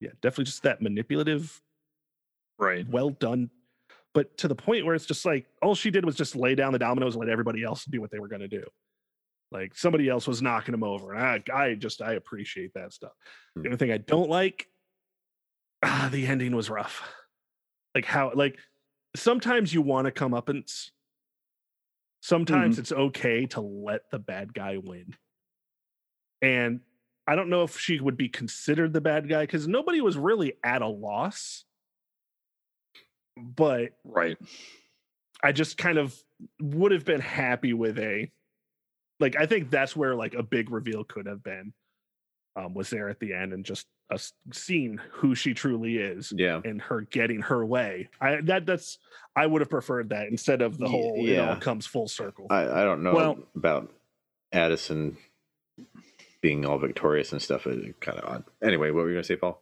[0.00, 1.60] Yeah, definitely just that manipulative
[2.58, 2.86] Right.
[2.88, 3.50] well done
[4.12, 6.72] but to the point where it's just like all she did was just lay down
[6.72, 8.64] the dominoes and let everybody else do what they were going to do
[9.52, 13.12] like somebody else was knocking him over and i i just i appreciate that stuff.
[13.54, 13.62] Hmm.
[13.62, 14.68] the only thing i don't like
[15.84, 17.02] ah, the ending was rough.
[17.94, 18.58] Like how like
[19.14, 20.64] sometimes you want to come up and
[22.20, 25.14] sometimes it's okay to let the bad guy win.
[26.42, 26.80] And
[27.26, 30.54] i don't know if she would be considered the bad guy because nobody was really
[30.64, 31.64] at a loss.
[33.36, 34.38] But Right.
[35.42, 36.16] I just kind of
[36.60, 38.30] would have been happy with a
[39.20, 41.72] like I think that's where like a big reveal could have been
[42.56, 46.60] um was there at the end and just us seeing who she truly is yeah
[46.64, 48.08] and her getting her way.
[48.20, 48.98] I that that's
[49.34, 51.56] I would have preferred that instead of the Ye- whole it all yeah.
[51.56, 52.46] comes full circle.
[52.50, 53.92] i i don't know Well- about
[54.52, 55.16] addison
[56.40, 59.36] being all victorious and stuff is kind of odd anyway what were you gonna say
[59.36, 59.60] paul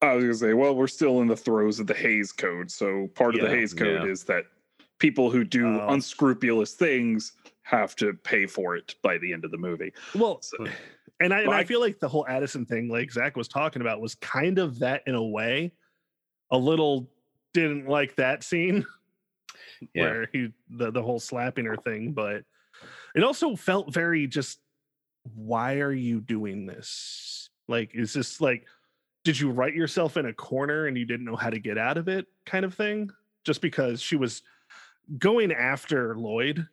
[0.00, 2.70] I was gonna say, well, we're still in the throes of the Hays Code.
[2.70, 4.08] So part of the Yeah, Hays Code yeah.
[4.08, 4.44] is that
[5.00, 5.88] people who do Oh.
[5.88, 7.32] unscrupulous things
[7.68, 9.92] have to pay for it by the end of the movie.
[10.14, 10.66] well, So-
[11.20, 13.82] and I, and I Like- feel like the whole Addison thing, like Zach was talking
[13.82, 15.72] about, was kind of that in a way.
[16.50, 17.10] A little
[17.52, 18.86] didn't like that scene
[19.94, 20.02] Yeah.
[20.02, 22.42] where he the the whole slapping her thing, but
[23.14, 24.60] it also felt very just.
[25.34, 27.50] Why are you doing this?
[27.66, 28.66] Like, is this like,
[29.24, 31.98] did you write yourself in a corner and you didn't know how to get out
[31.98, 33.10] of it, kind of thing?
[33.44, 34.42] Just because she was
[35.18, 36.66] going after Lloyd,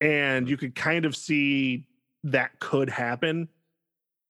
[0.00, 1.86] and you could kind of see
[2.24, 3.48] that could happen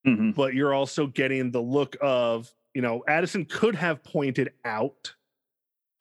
[0.06, 0.34] Mhm.
[0.34, 5.12] but you're also getting the look of, you know, Addison could have pointed out,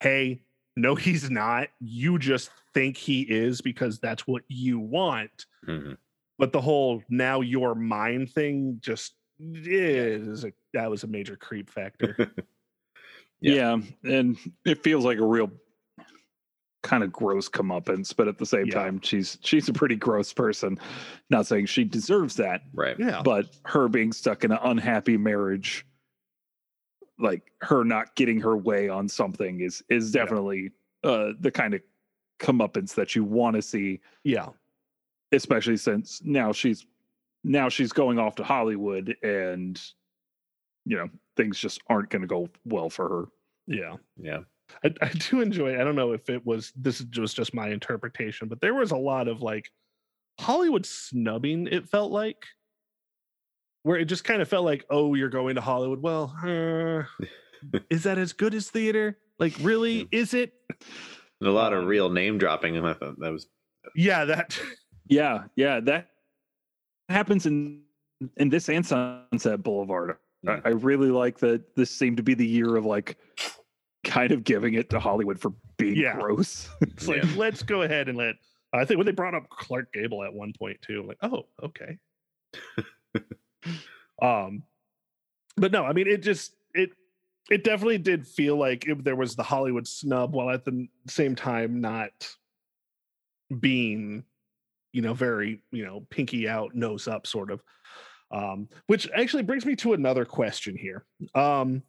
[0.00, 0.40] hey,
[0.76, 1.68] no, he's not.
[1.80, 5.46] You just think he is because that's what you want.
[5.66, 5.98] Mhm.
[6.38, 11.68] But the whole now your mind thing just is a, that was a major creep
[11.68, 12.16] factor.
[13.40, 13.76] Yeah.
[14.04, 14.16] Yeah.
[14.16, 15.50] and it feels like a real
[16.82, 18.74] kind of gross comeuppance, but at the same Yeah.
[18.74, 20.78] time, she's she's a pretty gross person.
[21.30, 22.96] Not saying she deserves that, Right.
[22.98, 23.20] yeah.
[23.24, 25.84] but her being stuck in an unhappy marriage,
[27.18, 30.22] like her not getting her way on something, is is Yeah.
[30.22, 30.70] definitely
[31.04, 31.82] uh the kind of
[32.38, 34.50] comeuppance that you want to see, Yeah.
[35.32, 36.86] especially since now she's
[37.44, 39.80] now she's going off to Hollywood and
[40.84, 43.24] you know things just aren't going to go well for her.
[43.66, 43.96] Yeah.
[44.16, 44.40] Yeah.
[44.84, 45.74] I, I do enjoy.
[45.80, 48.96] I don't know if it was this was just my interpretation, but there was a
[48.96, 49.70] lot of like
[50.40, 51.66] Hollywood snubbing.
[51.66, 52.44] It felt like
[53.82, 56.02] where it just kind of felt like, oh, you're going to Hollywood.
[56.02, 57.02] Well, uh,
[57.90, 59.18] is that as good as theater?
[59.38, 60.08] Like, really?
[60.10, 60.52] Is it?
[61.40, 63.46] And a lot of Um, real name dropping, and I thought that was
[63.94, 64.58] Yeah, that.
[65.10, 66.08] Yeah, yeah, that
[67.08, 67.82] happens in
[68.36, 70.10] in this and Sunset Boulevard.
[70.10, 70.62] I, Mm.
[70.66, 71.74] I really like that.
[71.76, 73.16] This seemed to be the year of like
[74.08, 76.16] kind of giving it to Hollywood for being Yeah.
[76.18, 76.68] gross.
[76.80, 77.32] It's like Yeah.
[77.36, 78.34] let's go ahead and let.
[78.72, 81.46] I think when they brought up Clark Gable at one point too, I'm like, oh,
[81.62, 81.98] okay.
[84.22, 84.62] um,
[85.56, 86.90] but no, I mean, it just it
[87.50, 91.34] it definitely did feel like it, there was the Hollywood snub, while at the same
[91.34, 92.10] time not
[93.60, 94.24] being,
[94.92, 97.62] you know, very you know pinky out, nose up, sort of.
[98.30, 101.06] Um, which actually brings me to another question here.
[101.34, 101.82] Um,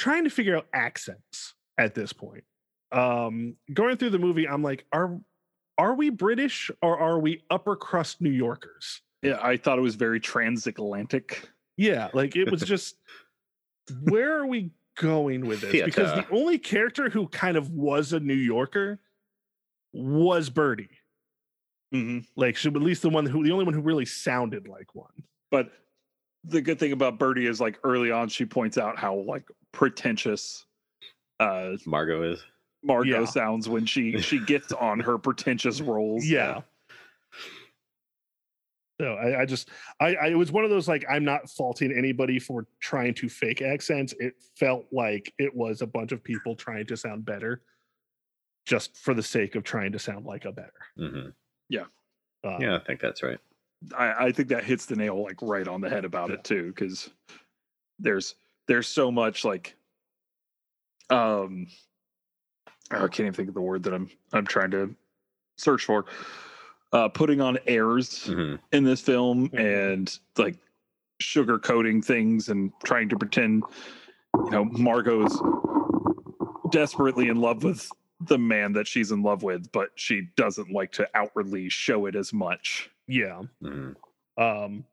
[0.00, 2.44] trying to figure out accents at this point.
[2.92, 5.20] Um going through the movie i'm like are
[5.78, 9.02] are we british or are we upper crust new yorkers?
[9.22, 11.48] Yeah, I thought it was very transatlantic.
[11.76, 12.96] yeah like it was just
[14.04, 15.84] where are we going with this?
[15.84, 19.00] Because the only character who kind of was a new yorker
[19.92, 21.00] was birdie
[22.36, 25.12] like she at least the one who the only one who really sounded like one.
[25.50, 25.72] But
[26.44, 30.66] the good thing about Birdie is like early on, she points out how like pretentious
[31.38, 32.44] uh Margot is.
[32.82, 33.24] Margot Yeah.
[33.24, 36.26] sounds when she she gets on her pretentious roles.
[36.26, 36.60] yeah
[39.00, 41.90] so I, I just I, I it was one of those like i'm not faulting
[41.96, 46.54] anybody for trying to fake accents it felt like it was a bunch of people
[46.54, 47.62] trying to sound better
[48.66, 51.28] just for the sake of trying to sound like a better hmm
[52.42, 53.38] uh, Yeah, I think that's right.
[53.94, 56.72] I, I think that hits the nail like right on the head about it too,
[56.74, 57.10] because
[57.98, 58.34] there's
[58.68, 59.74] there's so much like
[61.10, 61.66] um
[62.92, 64.94] oh, I can't even think of the word that I'm I'm trying to
[65.56, 66.06] search for.
[66.92, 69.58] Uh putting on airs hmm in this film Mhm.
[69.88, 70.56] and like
[71.22, 73.62] sugarcoating things and trying to pretend
[74.44, 75.38] you know Margot's
[76.70, 77.90] desperately in love with
[78.22, 82.14] the man that she's in love with, but she doesn't like to outwardly show it
[82.14, 82.90] as much.
[83.06, 83.90] yeah hmm
[84.38, 84.84] um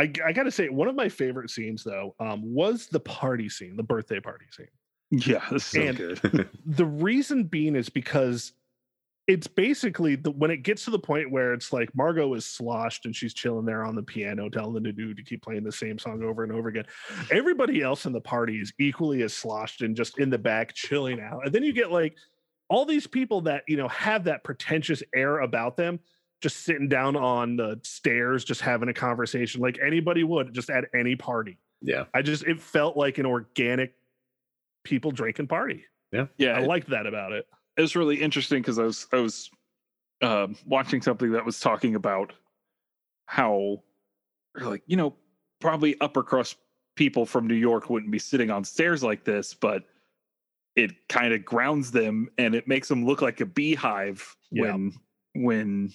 [0.00, 3.76] I, I gotta say one of my favorite scenes though um was the party scene
[3.76, 4.68] the birthday party scene
[5.10, 6.48] Yeah, so And- good.
[6.66, 8.52] the reason being is because
[9.26, 13.06] it's basically the, when it gets to the point where it's like Margot is sloshed
[13.06, 16.00] and she's chilling there on the piano, telling the dude to keep playing the same
[16.00, 16.86] song over and over again.
[17.30, 21.20] Everybody else in the party is equally as sloshed and just in the back chilling
[21.20, 21.44] out.
[21.44, 22.16] And then you get like
[22.68, 26.00] all these people that you know have that pretentious air about them,
[26.40, 30.84] just sitting down on the stairs, just having a conversation like anybody would, just at
[30.94, 31.58] any party.
[31.82, 32.04] Yeah.
[32.14, 33.94] I just it felt like an organic
[34.84, 35.84] people drinking party.
[36.12, 36.52] yeah, Yeah.
[36.58, 37.46] I liked that about it.
[37.76, 39.50] it was really interesting because I was I was
[40.22, 42.32] uh, watching something that was talking about
[43.26, 43.82] how
[44.60, 45.14] like you know
[45.60, 46.56] probably upper crust
[46.96, 49.84] people from New York wouldn't be sitting on stairs like this, but
[50.76, 54.62] it kind of grounds them and it makes them look like a beehive Yeah.
[54.72, 54.92] when
[55.34, 55.92] when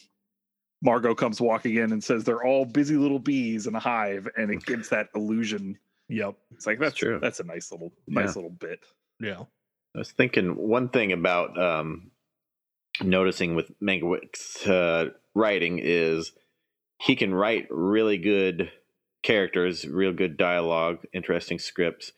[0.86, 4.52] Margot comes walking in and says they're all busy little bees in a hive, and
[4.52, 5.78] it gives that illusion.
[6.10, 6.36] Yep.
[6.54, 7.20] It's like that's true.
[7.20, 8.34] That's a nice little nice Yeah.
[8.36, 8.80] little bit.
[9.20, 9.42] Yeah.
[9.96, 12.12] I was thinking one thing about um,
[13.02, 16.32] noticing with Mankiewicz uh, writing is
[17.02, 18.72] he can write really good
[19.24, 22.12] characters, real good dialogue, interesting scripts,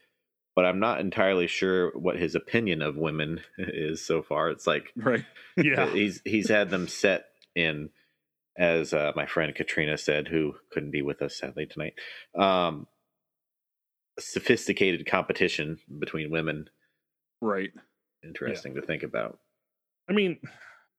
[0.54, 4.50] but I'm not entirely sure what his opinion of women is so far.
[4.50, 5.24] It's like Right.
[5.56, 5.88] Yeah.
[5.90, 7.88] he's he's had them set in
[8.58, 11.94] as uh, my friend Katrina said, who couldn't be with us sadly tonight.
[12.38, 12.86] Um,
[14.18, 16.68] sophisticated competition between women.
[17.40, 17.70] Right.
[18.24, 19.38] Interesting to think about.
[20.10, 20.38] I mean,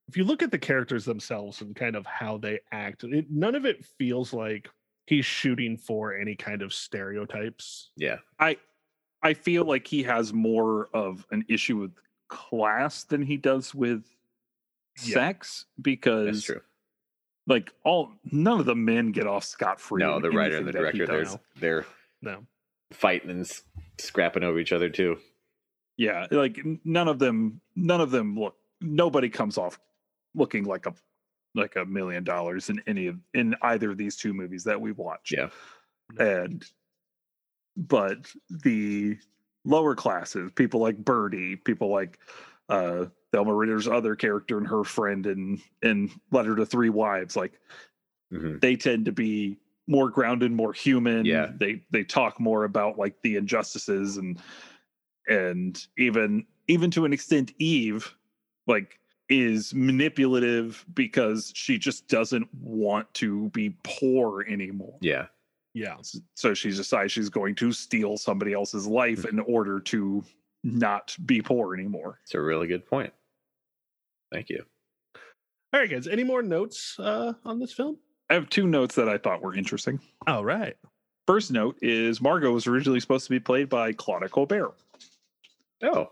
[0.07, 3.55] if you look at the characters themselves and kind of how they act, it, none
[3.55, 4.69] of it feels like
[5.05, 7.91] he's shooting for any kind of stereotypes.
[7.97, 8.57] Yeah, I
[9.21, 11.91] I feel like he has more of an issue with
[12.29, 14.05] class than he does with
[15.03, 15.13] Yeah.
[15.15, 16.61] sex that's because true.
[17.49, 20.01] Like all none of the men get off scot free.
[20.01, 21.25] No, the writer and the director, they're
[21.59, 21.85] they're
[22.21, 22.45] No.
[22.93, 23.51] fighting and
[23.99, 25.17] scrapping over each other too.
[25.97, 29.77] Yeah, like none of them none of them look nobody comes off
[30.35, 30.93] looking like a
[31.55, 34.91] like a million dollars in any of in either of these two movies that we
[34.93, 35.33] watched.
[35.35, 35.49] Yeah.
[36.17, 36.63] And
[37.75, 39.17] but the
[39.65, 42.19] lower classes, people like Birdie, people like
[42.69, 47.53] uh Thelma Ritter's other character and her friend and and Letter to Three Wives, like
[48.31, 49.57] hmm they tend to be
[49.87, 51.25] more grounded, more human.
[51.25, 51.51] Yeah.
[51.57, 54.39] They they talk more about like the injustices and
[55.27, 58.15] and even even to an extent Eve
[58.67, 58.99] like
[59.29, 64.97] is manipulative because she just doesn't want to be poor anymore.
[65.01, 65.27] Yeah,
[65.73, 65.97] Yeah.
[66.35, 70.23] So she decides she's going to steal somebody else's life in order to
[70.63, 72.19] not be poor anymore.
[72.23, 73.13] it's a really good point.
[74.31, 74.63] Thank you.
[75.73, 76.07] All right, guys.
[76.07, 77.97] Any more notes uh, on this film?
[78.29, 79.99] I have two notes that I thought were interesting.
[80.27, 80.75] All right.
[81.27, 84.73] First note is Margot was originally supposed to be played by Claudia Colbert.
[85.83, 86.09] Oh,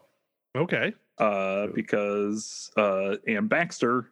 [0.55, 0.93] Okay.
[1.17, 4.09] uh, because uh, Anne Baxter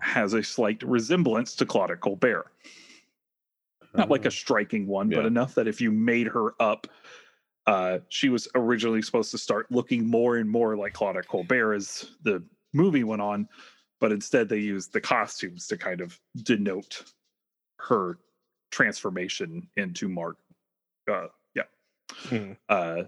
[0.00, 2.46] has a slight resemblance to Claudia Colbert.
[3.96, 6.88] Not like a striking one, but enough that if you made her up,
[7.68, 12.10] uh, she was originally supposed to start looking more and more like Claudia Colbert as
[12.24, 12.42] the
[12.74, 13.48] movie went on,
[14.00, 17.04] but instead they used the costumes to kind of denote
[17.78, 18.18] her
[18.70, 20.36] transformation into Mark.
[21.10, 21.62] Uh, yeah
[22.28, 22.52] Hmm.
[22.68, 23.02] uh,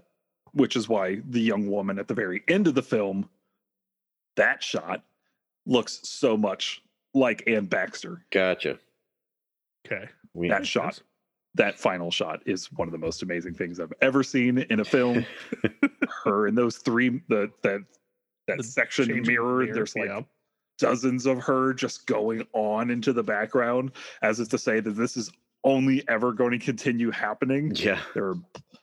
[0.53, 3.29] which is why the young woman at the very end of the film,
[4.37, 5.03] that shot
[5.65, 6.81] looks so much
[7.13, 8.23] like Anne Baxter.
[8.31, 8.79] gotcha.
[9.85, 10.07] Okay.
[10.33, 11.01] We That shot,
[11.55, 14.85] that final shot, is one of the most amazing things I've ever seen in a
[14.85, 15.25] film.
[16.23, 17.83] Her and those three, the that
[18.47, 20.21] that The section changing mirror, mirror, there's like yeah.
[20.77, 23.91] dozens of her just going on into the background,
[24.21, 25.31] as if to say that this is
[25.63, 27.71] only ever going to continue happening.
[27.75, 28.35] yeah, there are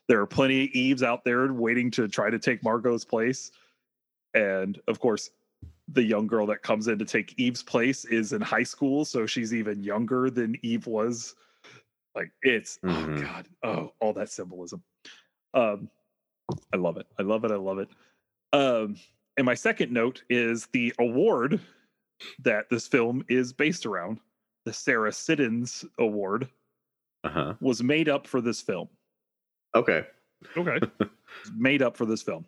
[0.09, 3.51] there are plenty of Eves out there waiting to try to take Margot's place.
[4.35, 5.31] And of course,
[5.89, 9.25] the young girl that comes in to take Eve's place is in high school, so
[9.27, 11.35] she's even younger than Eve was.
[12.15, 13.19] Like it's Mhm.
[13.19, 14.83] oh god, oh all that symbolism.
[15.55, 15.89] Um
[16.73, 17.07] I love it.
[17.19, 17.51] I love it.
[17.51, 17.89] I love it.
[18.53, 18.97] Um
[19.37, 21.61] and my second note is the award
[22.41, 24.21] that this film is based around,
[24.65, 26.49] the Sarah Siddons Award,
[27.25, 27.55] uh huh.
[27.61, 28.89] was made up for this film.
[29.75, 30.05] Okay,
[30.57, 30.79] Okay.
[31.57, 32.45] made up for this film.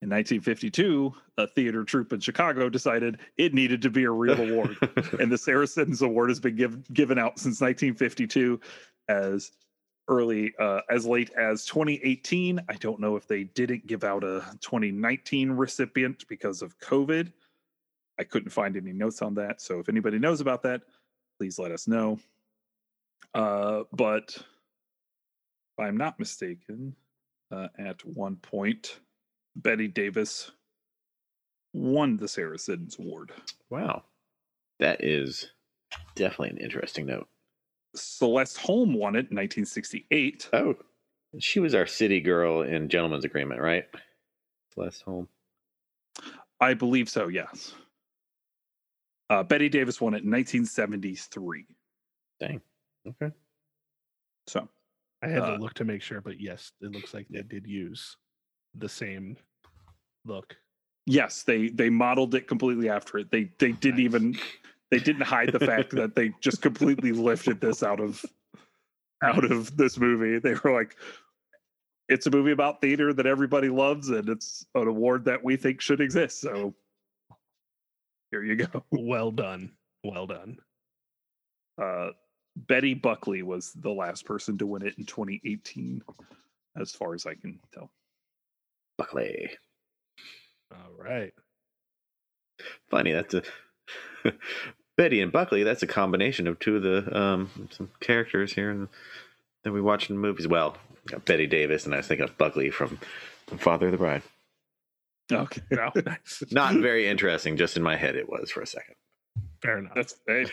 [0.00, 4.76] In 1952, a theater troupe in Chicago decided it needed to be a real award.
[5.20, 8.60] and the Sarah Siddons Award has been give, given out since 1952
[9.08, 9.52] as
[10.08, 12.60] early uh, as late as 2018.
[12.68, 17.32] I don't know if they didn't give out a 2019 recipient because of COVID.
[18.18, 19.60] I couldn't find any notes on that.
[19.60, 20.82] So if anybody knows about that,
[21.38, 22.18] please let us know.
[23.34, 26.94] Uh, but if I'm not mistaken,
[27.50, 29.00] uh, at one point,
[29.56, 30.50] Bette Davis
[31.72, 33.32] won the Sarah Siddons Award.
[33.70, 34.02] wow,
[34.78, 35.50] that is
[36.14, 37.28] definitely an interesting note.
[37.94, 40.48] Celeste Holm won it in 1968.
[40.52, 40.74] Oh,
[41.38, 43.84] she was our city girl in Gentleman's Agreement, right?
[44.74, 45.28] Celeste Holm.
[46.60, 47.74] I believe so, yes.
[49.30, 51.66] Uh, Bette Davis won it in 1973.
[52.40, 52.60] Dang.
[53.08, 53.34] Okay.
[54.46, 54.68] So,
[55.22, 57.66] I had Uh, to look to make sure, but yes, it looks like they did
[57.66, 58.16] use
[58.74, 59.36] the same
[60.24, 60.56] look.
[61.06, 63.30] yes, they they modeled it completely after it.
[63.30, 64.04] They they didn't Nice.
[64.04, 64.38] even
[64.92, 68.22] they didn't hide the fact that they just completely lifted this out of
[69.24, 70.38] out of this movie.
[70.38, 70.96] They were like
[72.10, 75.80] it's a movie about theater that everybody loves and it's an award that we think
[75.80, 76.42] should exist.
[76.42, 76.74] So
[78.30, 78.84] here you go.
[78.90, 79.72] Well done.
[80.04, 80.58] Well done.
[81.80, 82.10] Uh,
[82.54, 86.02] Betty Buckley was the last person to win it in 2018,
[86.78, 87.90] as far as I can tell.
[88.98, 89.50] Buckley.
[90.70, 91.32] All right.
[92.90, 93.42] Funny, that's a
[94.96, 95.62] Betty and Buckley.
[95.62, 98.88] That's a combination of two of the um some characters here in
[99.64, 100.48] Then we watching movies.
[100.48, 100.76] Well,
[101.06, 102.98] got Bette Davis, and I was thinking of Buckley from
[103.58, 104.22] Father of the Bride.
[105.30, 105.62] Okay.
[105.70, 106.42] No, nice.
[106.50, 107.56] Not very interesting.
[107.56, 108.94] Just in my head, it was for a second.
[109.62, 109.94] Fair enough.
[109.94, 110.46] That's hey,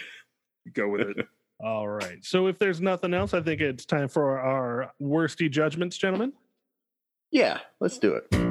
[0.74, 1.28] go with it.
[1.62, 2.24] All right.
[2.24, 6.32] So if there's nothing else, I think it's time for our worsty judgments, gentlemen.
[7.32, 8.49] Yeah, let's do it.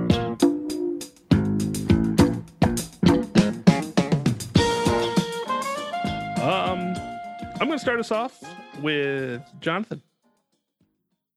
[7.85, 10.03] Going to start us off with Jonathan.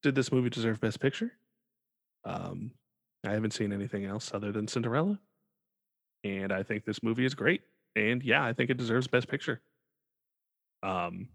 [0.02, 1.32] Did this movie deserve Best Picture?
[2.26, 2.72] Um,
[3.24, 5.20] I haven't seen anything else other than Cinderella,
[6.24, 7.62] and I think this movie is great.
[7.96, 9.62] And yeah, I think it deserves Best Picture.
[10.82, 11.30] Um,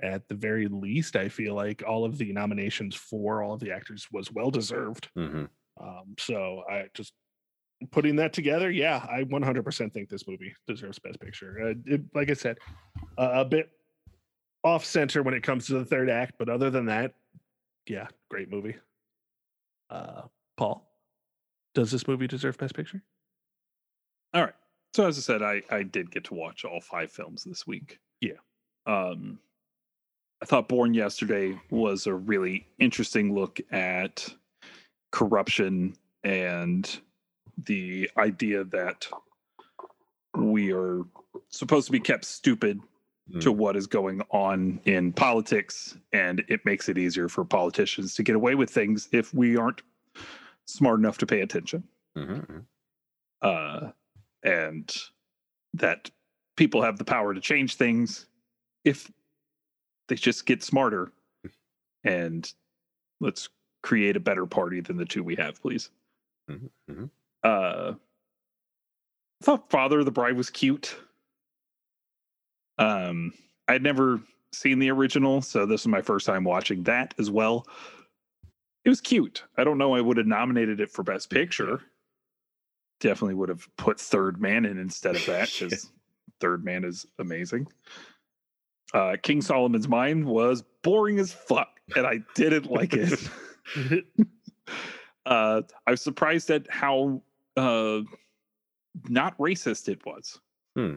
[0.00, 3.72] at the very least, I feel like all of the nominations for all of the
[3.72, 5.08] actors was well deserved.
[5.16, 5.46] hmm
[5.80, 7.12] Um, so I just
[7.90, 11.70] putting that together, yeah, I 100% think this movie deserves Best Picture.
[11.70, 12.58] Uh, it, like I said,
[13.18, 13.70] uh, a bit
[14.66, 17.14] off center when it comes to the third act, but other than that,
[17.86, 18.74] yeah, great movie.
[19.88, 20.22] Uh,
[20.56, 20.84] Paul,
[21.72, 23.00] does this movie deserve Best Picture?
[24.34, 24.54] All right.
[24.92, 28.00] So as I said, I I did get to watch all five films this week.
[28.20, 28.40] Yeah.
[28.86, 29.38] Um
[30.42, 34.28] I thought Born Yesterday was a really interesting look at
[35.12, 37.00] corruption and
[37.64, 39.06] the idea that
[40.34, 41.02] we are
[41.50, 42.80] supposed to be kept stupid
[43.40, 48.22] to what is going on in politics and it makes it easier for politicians to
[48.22, 49.82] get away with things if we aren't
[50.66, 51.82] smart enough to pay attention.
[52.14, 52.58] Hmm
[53.42, 53.90] uh,
[54.42, 54.94] and
[55.74, 56.10] that
[56.56, 58.26] people have the power to change things
[58.84, 59.10] if
[60.08, 61.12] they just get smarter.
[62.04, 62.50] And
[63.20, 63.48] let's
[63.82, 65.90] create a better party than the two we have please.
[66.50, 67.10] Mhm, mhm.
[67.42, 70.96] uh i thought father of the bride was cute
[72.78, 73.32] um
[73.68, 74.20] i'd never
[74.52, 77.66] seen the original so this is my first time watching that as well.
[78.84, 79.42] It was cute.
[79.56, 81.80] I don't know i would have nominated it for best picture.
[83.00, 85.90] Definitely would have put third man in instead of that because
[86.40, 87.66] third man is amazing.
[88.94, 93.20] Uh king solomon's mine was boring as fuck and i didn't like it.
[95.26, 97.20] Uh i was surprised at how
[97.56, 98.00] uh
[99.08, 100.38] not racist it was.
[100.76, 100.94] Hmm.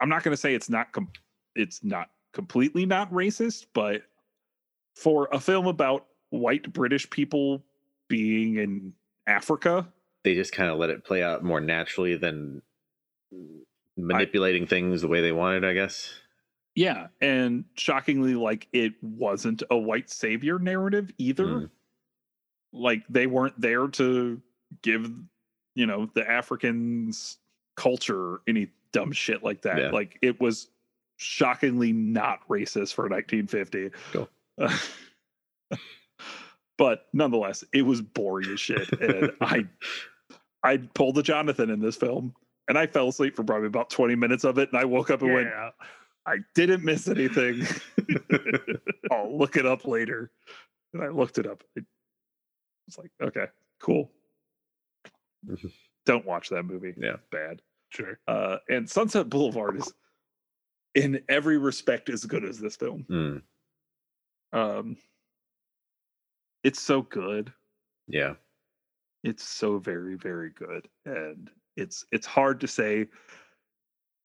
[0.00, 1.10] I'm not going to say it's not com-
[1.54, 4.02] it's not completely not racist but
[4.96, 7.62] for a film about white british people
[8.08, 8.92] being in
[9.26, 9.86] africa
[10.24, 12.62] They just kind of let it play out more naturally than
[13.96, 16.12] manipulating things the way they wanted, I guess.
[16.74, 21.70] yeah and shockingly like it wasn't a white savior narrative either Mm.
[22.72, 24.40] like they weren't there to
[24.82, 25.10] give
[25.74, 27.38] you know the africans
[27.76, 29.90] culture any dumb shit like that Yeah.
[29.90, 30.68] like it was
[31.16, 34.28] shockingly not racist for 1950 Cool.
[36.78, 39.66] but nonetheless it was boring as shit and i
[40.64, 42.34] i pulled a jonathan in this film
[42.68, 45.22] and i fell asleep for probably about 20 minutes of it and i woke up
[45.22, 45.70] and went yeah.
[46.26, 47.66] I didn't miss anything.
[49.10, 50.30] I'll look it up later.
[50.92, 51.64] And I looked it up.
[51.74, 51.84] It
[52.86, 53.46] was like, okay,
[53.80, 54.10] cool.
[56.04, 56.92] Don't watch that movie.
[56.98, 57.16] Yeah.
[57.32, 57.62] Bad.
[57.90, 58.18] Sure.
[58.26, 59.92] Uh, and Sunset Boulevard is
[60.94, 63.04] in every respect as good as this film.
[63.10, 63.42] Mm.
[64.52, 64.96] Um,
[66.64, 67.52] it's so good.
[68.08, 68.34] Yeah.
[69.22, 70.88] It's so very, very good.
[71.04, 73.06] And it's it's hard to say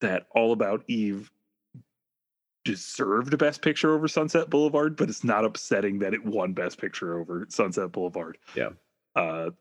[0.02, 1.32] that All About Eve
[2.64, 7.20] deserved best picture over Sunset Boulevard, but it's not upsetting that it won best picture
[7.20, 8.38] over Sunset Boulevard.
[8.56, 8.70] Yeah.
[9.16, 9.52] Uh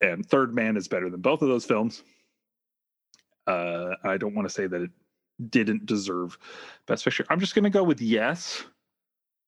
[0.00, 2.02] and Third Man is better than both of those films.
[3.46, 4.90] Uh I don't want to say that it
[5.50, 6.38] didn't deserve
[6.86, 7.26] best picture.
[7.30, 8.64] I'm just going to go with yes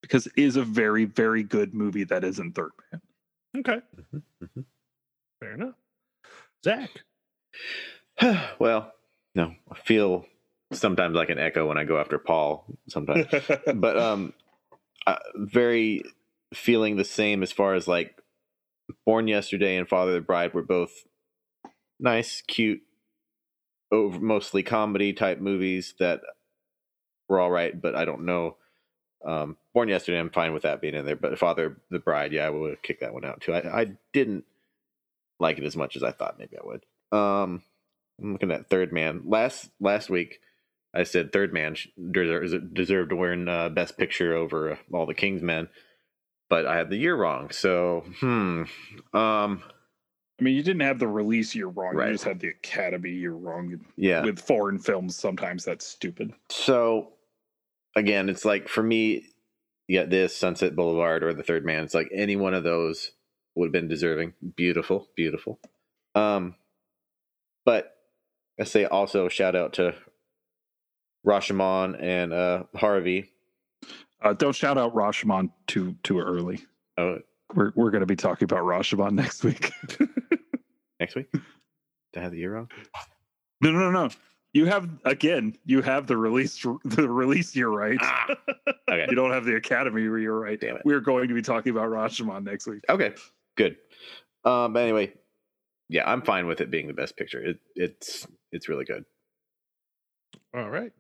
[0.03, 3.01] because it is a very very good movie that isn't Third Man.
[3.59, 3.81] Okay.
[3.97, 4.65] Mhm, mhm.
[5.41, 5.75] Fair enough.
[6.65, 6.91] Zach.
[8.59, 8.93] well,
[9.35, 10.27] no, I feel
[10.73, 12.67] sometimes like an echo when I go after Paul.
[12.89, 13.27] Sometimes,
[13.75, 14.33] but um,
[15.07, 16.03] uh, very
[16.53, 18.21] feeling the same as far as like
[19.07, 20.93] Born Yesterday and Father of the Bride were both
[21.99, 22.83] nice, cute,
[23.95, 26.21] over mostly comedy type movies that
[27.29, 27.81] were all right.
[27.81, 28.57] But I don't know.
[29.25, 31.17] Um, Born Yesterday, I'm fine with that being in there.
[31.17, 33.55] But Father the Bride, yeah, I would kick that one out too.
[33.55, 34.45] I, I didn't
[35.41, 36.85] like it as much as I thought maybe I would.
[37.19, 37.63] Um,
[38.21, 39.23] I'm looking at Third Man.
[39.27, 40.41] Last last week,
[40.95, 41.77] I said Third Man
[42.13, 45.69] deserves deserved to win uh, Best Picture over uh, all the King's Men,
[46.49, 47.51] but I had the year wrong.
[47.51, 48.65] So, hmm,
[49.13, 49.63] um,
[50.41, 51.95] I mean, you didn't have the release year wrong.
[51.95, 52.09] Right.
[52.09, 53.81] You just had the Academy year wrong.
[53.97, 54.25] Yeah.
[54.25, 56.33] With foreign films, sometimes that's stupid.
[56.49, 57.13] So,
[57.95, 59.27] again, it's like for me,
[59.87, 61.85] you got this Sunset Boulevard or the Third Man.
[61.85, 63.13] It's like any one of those
[63.55, 64.35] would have been deserving.
[64.57, 65.61] Beautiful, beautiful.
[66.15, 66.57] Um,
[67.65, 67.95] but
[68.59, 69.95] I say also shout out to
[71.27, 73.31] Rashomon and uh Harvey.
[74.23, 76.65] Uh, don't shout out Rashomon too too early.
[76.97, 77.19] Oh,
[77.55, 79.71] We're we're going to be talking about Rashomon next week.
[81.01, 81.31] Next week.
[81.33, 81.43] Did
[82.17, 82.69] I have the year wrong?
[83.61, 84.11] no, no, no, no.
[84.53, 85.57] You have again.
[85.65, 87.99] You have the release the release year right.
[88.01, 88.27] Ah,
[88.89, 89.07] okay.
[89.11, 90.61] You don't have the Academy year right.
[90.61, 90.83] Damn it.
[90.85, 92.83] We're going to be talking about Rashomon next week.
[92.89, 93.15] Okay,
[93.57, 93.77] good.
[94.45, 95.13] Um, but anyway,
[95.89, 97.43] yeah, I'm fine with it being the best picture.
[97.43, 99.05] It, it's it's really good.
[100.55, 100.93] All right.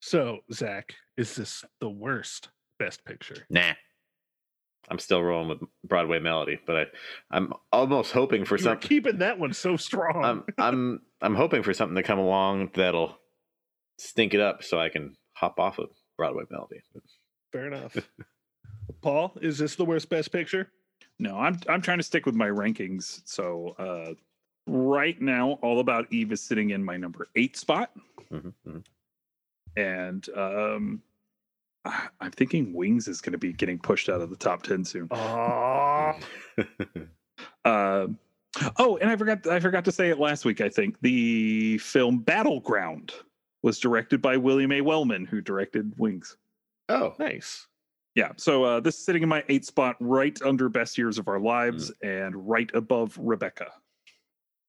[0.00, 3.46] So, Zach, is this the worst best picture?
[3.48, 3.72] Nah,
[4.90, 6.84] I'm still rolling with Broadway Melody, but I
[7.30, 8.88] I'm almost hoping for You're something.
[8.88, 10.24] keeping that one so strong.
[10.24, 13.16] I'm I'm I'm hoping for something to come along that'll
[13.98, 16.82] stink it up so I can hop off of Broadway Melody.
[17.52, 17.96] Fair enough.
[19.02, 20.70] Paul, is this the worst best picture?
[21.18, 23.20] No, I'm I'm trying to stick with my rankings.
[23.26, 24.14] So uh,
[24.66, 27.90] right now, All About Eve is sitting in my number eight spot,
[28.32, 28.84] Mhm, mhm.
[29.76, 31.09] and um, I-
[31.84, 35.08] I'm thinking Wings is going to be getting pushed out of the top ten soon.
[35.10, 36.12] Oh,
[37.64, 38.18] Um
[38.78, 40.60] oh, and I forgot I forgot to say it last week.
[40.60, 43.12] I think the film Battleground
[43.62, 44.80] was directed by William A.
[44.80, 46.36] Wellman, who directed Wings.
[46.88, 47.66] oh, nice.
[48.16, 51.28] Yeah, so uh, this is sitting in my eight spot, right under Best Years of
[51.28, 53.68] Our Lives, and right above Rebecca.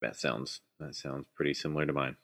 [0.01, 2.15] that sounds that sounds pretty similar to mine.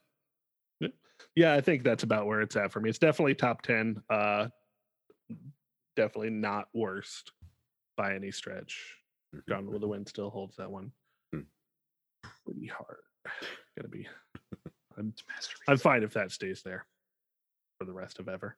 [1.36, 2.90] Yeah, I think that's about where it's at for me.
[2.90, 4.02] It's definitely top 10.
[4.10, 4.48] Uh
[5.98, 7.32] definitely not worst
[7.98, 8.96] by any stretch.
[9.36, 9.46] Mhm.
[9.50, 10.94] Gone with the Wind still holds that one
[11.34, 11.42] Hmm.
[12.46, 13.02] pretty hard.
[13.76, 14.08] Gonna be
[14.98, 15.66] I'm, It's a masterpiece.
[15.68, 16.86] I'm fine if that stays there
[17.78, 18.58] for the rest of ever.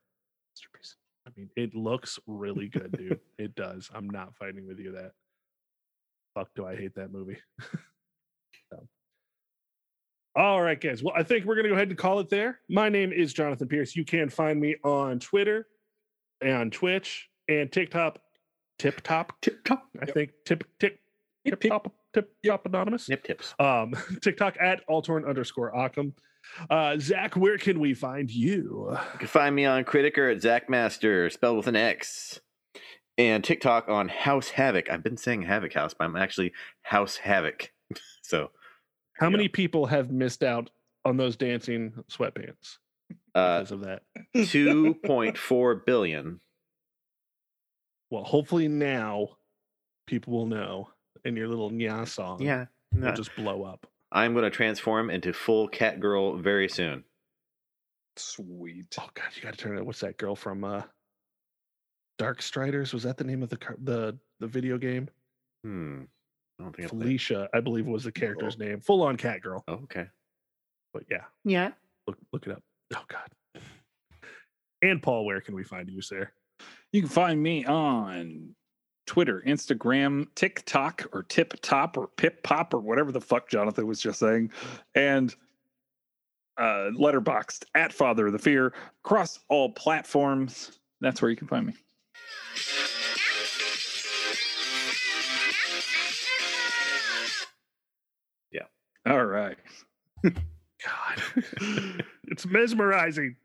[0.51, 0.95] masterpiece.
[1.25, 3.19] I mean, it looks really good, dude.
[3.37, 3.89] it does.
[3.93, 5.13] I'm not fighting with you that.
[6.35, 7.37] Fuck, do I hate that movie?
[8.71, 8.87] So.
[10.35, 11.01] All right, guys.
[11.01, 12.59] Well, I think we're gonna go ahead and call it there.
[12.69, 13.95] My name is Jonathan Pierce.
[13.95, 15.67] You can find me on Twitter,
[16.41, 18.19] and Twitch, and TikTok.
[18.77, 20.31] Tip top, Tip top I think.
[20.45, 20.99] Tip tip
[21.45, 21.69] tip tip.
[21.71, 23.09] top tip top anonymous.
[23.09, 23.53] nip tips.
[23.59, 26.13] Um, TikTok at Altorn underscore Occam.
[26.69, 28.87] Uh, Zach, where can we find you?
[29.13, 32.39] You can find me on Criticker at Zachmaster, spelled with an X.
[33.17, 34.89] And TikTok on House Havoc.
[34.89, 37.69] I've been saying Havoc House, but I'm actually House Havoc.
[38.21, 38.51] so
[39.15, 39.31] How Yeah.
[39.31, 40.69] many people have missed out
[41.03, 42.77] on those dancing sweatpants
[43.35, 44.03] uh because of that?
[44.37, 46.39] 2.4 billion.
[48.09, 49.29] Well, hopefully now
[50.07, 50.89] people will know,
[51.25, 52.65] and your little nya song Yeah.
[52.93, 53.85] will just blow up.
[54.11, 57.03] I'm gonna transform into full cat girl very soon.
[58.17, 58.95] Sweet.
[58.99, 59.85] Oh god, you got to turn it.
[59.85, 60.81] What's that girl from uh
[62.17, 62.93] Dark Striders?
[62.93, 65.07] Was that the name of the car- the the video game?
[65.63, 66.01] Hmm.
[66.59, 68.81] I don't think I've Felicia, I believe, was the character's name.
[68.81, 69.63] Full on cat girl.
[69.67, 70.07] Oh, okay.
[70.93, 71.71] But yeah, Yeah.
[72.07, 72.63] look look it up.
[72.95, 73.29] Oh god.
[74.81, 76.29] And Paul, where can we find you, sir?
[76.91, 78.55] You can find me on
[79.05, 83.99] Twitter, Instagram, TikTok, or Tip Top, or Pip Pop, or whatever the fuck Jonathan was
[83.99, 84.51] just saying,
[84.95, 85.35] and
[86.57, 88.73] uh, Letterboxd at Father of the Fear
[89.05, 90.79] across all platforms.
[91.01, 91.73] That's where you can find me.
[98.51, 98.63] Yeah.
[99.05, 99.57] All right.
[100.23, 101.23] God,
[102.25, 103.35] it's mesmerizing.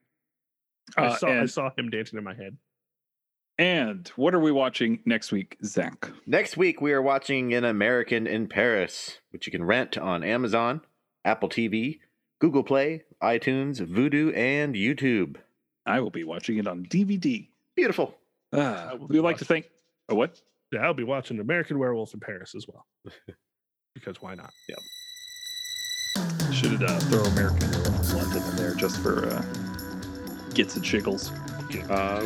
[0.97, 2.57] I Uh, saw I saw him dancing in my head.
[3.59, 6.11] And what are we watching next week, Zach?
[6.27, 10.81] Next week we are watching An American in Paris, which you can rent on Amazon,
[11.25, 12.01] Apple TV,
[12.41, 15.37] Google Play, iTunes, Vudu, and YouTube.
[15.87, 17.49] I will be watching it on DVD.
[17.77, 18.17] Beautiful.
[18.53, 19.71] Uh, I we be would like to thank.
[20.09, 20.41] Oh, what?
[20.73, 22.87] Yeah, I'll be watching American Werewolf in Paris as well.
[23.95, 24.51] because why not?
[24.69, 24.79] Yep.
[26.53, 29.43] Should uh, throw American Werewolf in London in there just for uh,
[30.55, 31.31] gets and shiggles.
[31.91, 32.21] Uh,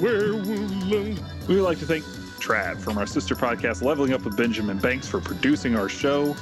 [0.00, 1.48] Werewolf.
[1.48, 2.04] We would like to thank
[2.40, 6.36] Trav from our sister podcast, Leveling Up with Benjamin Banks, for producing our show.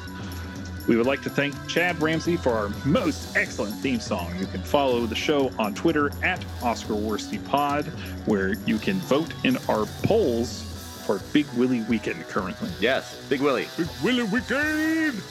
[0.87, 4.35] We would like to thank Chad Ramsey for our most excellent theme song.
[4.39, 7.87] You can follow the show on Twitter at Oscar Worsty Pod,
[8.27, 10.63] where you can vote in our polls
[11.07, 12.71] for Big Willie Weekend currently.
[12.81, 13.69] Yes, Big Willie.
[13.77, 15.23] Big Willie Weekend.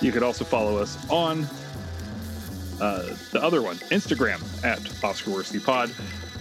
[0.00, 1.48] You could also follow us on
[2.80, 5.90] uh, the other one, Instagram at Oscar Worsty Pod,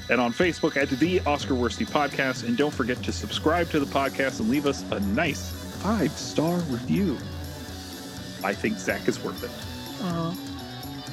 [0.10, 2.48] and on Facebook at the Oscar Worsty Podcast.
[2.48, 5.52] And don't forget to subscribe to the podcast and leave us a nice
[5.82, 7.18] five star review.
[8.44, 9.52] I think Zach is worth it.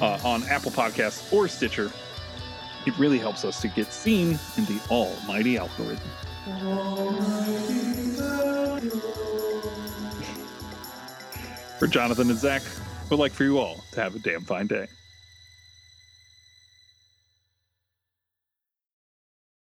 [0.01, 1.91] Uh, on Apple Podcasts or Stitcher.
[2.85, 6.09] It really helps us to get seen in the almighty algorithm.
[11.79, 12.61] For Jonathan and Zach,
[13.09, 14.87] we'd like for you all to have a damn fine day.